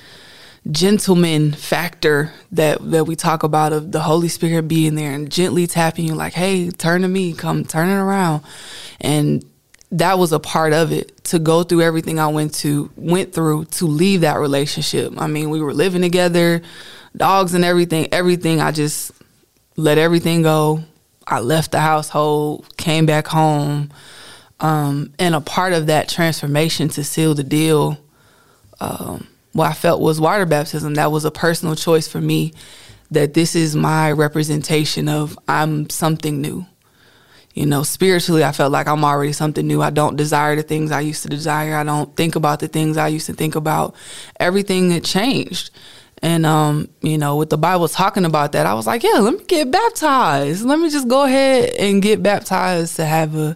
gentleman 0.72 1.52
factor 1.52 2.32
that 2.52 2.80
that 2.92 3.06
we 3.06 3.16
talk 3.16 3.44
about 3.44 3.74
of 3.74 3.92
the 3.92 4.02
Holy 4.02 4.30
Spirit 4.30 4.68
being 4.68 4.96
there 4.96 5.12
and 5.12 5.30
gently 5.30 5.68
tapping 5.68 6.06
you 6.06 6.16
like, 6.16 6.34
hey, 6.34 6.70
turn 6.70 7.02
to 7.02 7.08
me, 7.08 7.34
come 7.34 7.66
turn 7.66 7.90
it 7.90 7.96
around. 7.96 8.44
And 9.02 9.44
that 9.94 10.18
was 10.18 10.34
a 10.34 10.40
part 10.40 10.74
of 10.74 10.92
it 10.92 11.24
to 11.24 11.38
go 11.38 11.62
through 11.62 11.82
everything 11.82 12.20
I 12.20 12.28
went 12.28 12.56
to 12.56 12.92
went 12.96 13.32
through 13.32 13.66
to 13.66 13.86
leave 13.86 14.22
that 14.22 14.40
relationship. 14.40 15.14
I 15.18 15.28
mean, 15.28 15.52
we 15.52 15.62
were 15.62 15.74
living 15.74 16.02
together, 16.02 16.64
dogs 17.16 17.54
and 17.54 17.64
everything, 17.64 18.08
everything. 18.12 18.60
I 18.60 18.72
just 18.72 19.12
let 19.78 20.00
everything 20.00 20.42
go. 20.42 20.84
I 21.28 21.40
left 21.40 21.72
the 21.72 21.80
household, 21.80 22.76
came 22.76 23.06
back 23.06 23.28
home, 23.28 23.92
um, 24.60 25.14
and 25.20 25.36
a 25.36 25.42
part 25.42 25.74
of 25.74 25.86
that 25.88 26.10
transformation 26.10 26.90
to 26.90 27.04
seal 27.04 27.36
the 27.36 27.44
deal, 27.44 27.98
um, 28.80 29.28
what 29.54 29.70
I 29.70 29.74
felt 29.74 30.02
was 30.02 30.20
water 30.20 30.48
baptism. 30.48 30.96
That 30.96 31.12
was 31.12 31.24
a 31.24 31.32
personal 31.32 31.76
choice 31.76 32.08
for 32.08 32.20
me. 32.20 32.54
That 33.12 33.36
this 33.36 33.56
is 33.56 33.76
my 33.76 34.12
representation 34.12 35.08
of 35.08 35.38
I'm 35.48 35.88
something 35.92 36.42
new 36.42 36.66
you 37.54 37.68
know, 37.68 37.84
spiritually, 37.84 38.44
I 38.44 38.52
felt 38.52 38.72
like 38.72 38.88
I'm 38.88 39.06
already 39.06 39.32
something 39.32 39.66
new. 39.66 39.82
I 39.82 39.92
don't 39.92 40.16
desire 40.16 40.56
the 40.56 40.64
things 40.64 40.92
I 40.92 41.02
used 41.02 41.22
to 41.24 41.30
desire. 41.30 41.76
I 41.76 41.84
don't 41.84 42.16
think 42.16 42.36
about 42.36 42.60
the 42.60 42.68
things 42.68 42.98
I 42.98 43.10
used 43.10 43.28
to 43.28 43.34
think 43.34 43.56
about. 43.56 43.96
Everything 44.40 44.90
had 44.90 45.04
changed. 45.04 45.70
And, 46.24 46.46
um, 46.46 46.90
you 47.02 47.18
know, 47.18 47.36
with 47.36 47.50
the 47.50 47.58
Bible 47.58 47.88
talking 47.88 48.26
about 48.26 48.54
that, 48.54 48.66
I 48.66 48.74
was 48.74 48.88
like, 48.88 49.04
yeah, 49.04 49.20
let 49.20 49.38
me 49.38 49.44
get 49.46 49.70
baptized. 49.70 50.64
Let 50.64 50.80
me 50.80 50.90
just 50.90 51.08
go 51.08 51.26
ahead 51.26 51.76
and 51.78 52.02
get 52.02 52.24
baptized 52.24 52.96
to 52.96 53.06
have 53.06 53.36
a. 53.36 53.56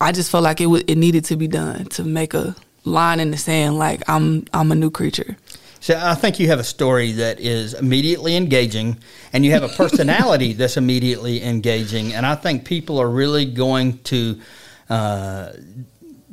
I 0.00 0.12
just 0.12 0.30
felt 0.30 0.44
like 0.44 0.60
it, 0.60 0.64
w- 0.64 0.84
it 0.86 0.98
needed 0.98 1.24
to 1.26 1.36
be 1.36 1.46
done 1.46 1.84
to 1.90 2.04
make 2.04 2.34
a 2.34 2.56
line 2.84 3.20
in 3.20 3.30
the 3.30 3.36
sand, 3.36 3.78
like 3.78 4.02
I'm, 4.08 4.46
I'm 4.52 4.72
a 4.72 4.74
new 4.74 4.90
creature. 4.90 5.36
So 5.80 5.98
I 6.00 6.14
think 6.14 6.38
you 6.38 6.48
have 6.48 6.60
a 6.60 6.64
story 6.64 7.12
that 7.12 7.40
is 7.40 7.72
immediately 7.72 8.36
engaging, 8.36 8.98
and 9.32 9.44
you 9.44 9.52
have 9.52 9.62
a 9.62 9.68
personality 9.76 10.52
that's 10.52 10.76
immediately 10.76 11.42
engaging, 11.42 12.12
and 12.12 12.26
I 12.26 12.34
think 12.34 12.64
people 12.64 13.00
are 13.00 13.08
really 13.08 13.46
going 13.46 13.98
to. 14.04 14.40
Uh, 14.88 15.52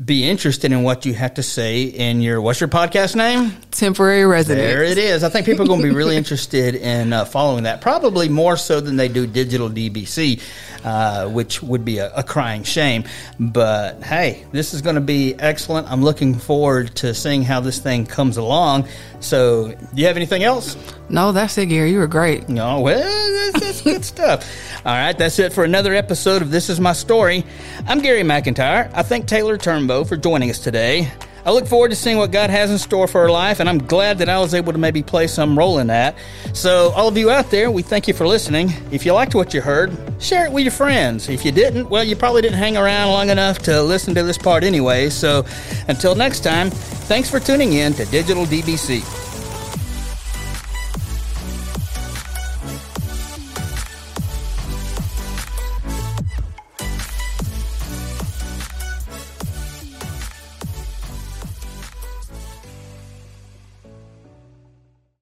be 0.03 0.29
interested 0.29 0.71
in 0.71 0.83
what 0.83 1.05
you 1.07 1.13
have 1.15 1.33
to 1.33 1.43
say 1.43 1.83
in 1.83 2.21
your 2.21 2.39
what's 2.39 2.60
your 2.60 2.69
podcast 2.69 3.15
name? 3.15 3.51
Temporary 3.71 4.25
resident. 4.25 4.67
There 4.67 4.83
it 4.83 4.97
is. 4.99 5.23
I 5.23 5.29
think 5.29 5.47
people 5.47 5.65
are 5.65 5.67
going 5.67 5.81
to 5.81 5.88
be 5.88 5.95
really 5.95 6.15
interested 6.15 6.75
in 6.75 7.13
uh, 7.13 7.25
following 7.25 7.63
that, 7.63 7.81
probably 7.81 8.29
more 8.29 8.57
so 8.57 8.79
than 8.79 8.95
they 8.95 9.07
do 9.07 9.25
digital 9.25 9.69
DBC, 9.69 10.39
uh, 10.83 11.27
which 11.29 11.63
would 11.63 11.83
be 11.83 11.97
a, 11.97 12.13
a, 12.13 12.21
crying 12.21 12.62
shame. 12.62 13.05
But 13.39 14.03
hey, 14.03 14.45
this 14.51 14.75
is 14.75 14.83
going 14.83 14.95
to 14.95 15.01
be 15.01 15.33
excellent. 15.39 15.89
I'm 15.91 16.03
looking 16.03 16.36
forward 16.36 16.95
to 16.97 17.15
seeing 17.15 17.41
how 17.41 17.60
this 17.60 17.79
thing 17.79 18.05
comes 18.05 18.38
along. 18.38 18.88
So, 19.19 19.69
do 19.69 20.01
you 20.01 20.05
have 20.05 20.15
anything 20.15 20.43
else? 20.43 20.77
No, 21.10 21.31
that's 21.31 21.57
it, 21.57 21.67
Gary. 21.67 21.91
You 21.91 21.99
were 21.99 22.07
great. 22.07 22.49
No, 22.49 22.81
well, 22.81 23.51
that's, 23.51 23.65
that's 23.65 23.81
good 23.81 24.05
stuff. 24.05 24.66
All 24.88 24.93
right, 24.93 25.17
that's 25.17 25.38
it 25.38 25.52
for 25.52 25.65
another 25.65 25.93
episode 25.93 26.41
of 26.41 26.50
This 26.50 26.69
Is 26.69 26.80
My 26.80 26.93
Story. 26.93 27.43
I'm 27.88 28.00
Gary 28.00 28.21
McIntyre. 28.21 28.89
I 28.93 29.04
thank 29.04 29.28
Taylor 29.28 29.58
Turnbow 29.58 30.08
for 30.08 30.15
joining 30.15 30.50
us 30.50 30.60
today. 30.60 31.12
I 31.45 31.52
look 31.52 31.67
forward 31.67 31.89
to 31.89 31.95
seeing 31.97 32.15
what 32.15 32.32
God 32.32 32.50
has 32.50 32.71
in 32.71 32.78
store 32.78 33.06
for 33.06 33.19
her 33.23 33.30
life, 33.30 33.60
and 33.60 33.67
I'm 33.67 33.80
glad 33.80 34.19
that 34.19 34.30
I 34.30 34.39
was 34.39 34.54
able 34.54 34.71
to 34.71 34.80
maybe 34.80 35.04
play 35.04 35.28
some 35.28 35.58
role 35.58 35.80
in 35.80 35.88
that. 35.88 36.15
So, 36.54 36.93
all 36.95 37.10
of 37.10 37.17
you 37.17 37.30
out 37.30 37.52
there, 37.52 37.69
we 37.69 37.82
thank 37.82 38.08
you 38.08 38.13
for 38.13 38.26
listening. 38.26 38.71
If 38.89 39.06
you 39.06 39.12
liked 39.12 39.36
what 39.36 39.54
you 39.54 39.60
heard, 39.60 39.91
share 40.21 40.45
it 40.45 40.54
with 40.54 40.63
your 40.63 40.71
friends. 40.71 41.28
If 41.28 41.43
you 41.43 41.52
didn't, 41.52 41.89
well, 41.89 42.06
you 42.06 42.15
probably 42.15 42.41
didn't 42.41 42.58
hang 42.58 42.78
around 42.78 43.12
long 43.12 43.30
enough 43.30 43.60
to 43.63 43.84
listen 43.84 44.15
to 44.15 44.23
this 44.23 44.38
part 44.38 44.63
anyway. 44.63 45.10
So, 45.10 45.45
until 45.89 46.15
next 46.15 46.45
time, 46.45 46.69
thanks 46.69 47.30
for 47.30 47.41
tuning 47.41 47.73
in 47.73 47.91
to 47.95 48.06
Digital 48.06 48.45
DBC. 48.45 49.27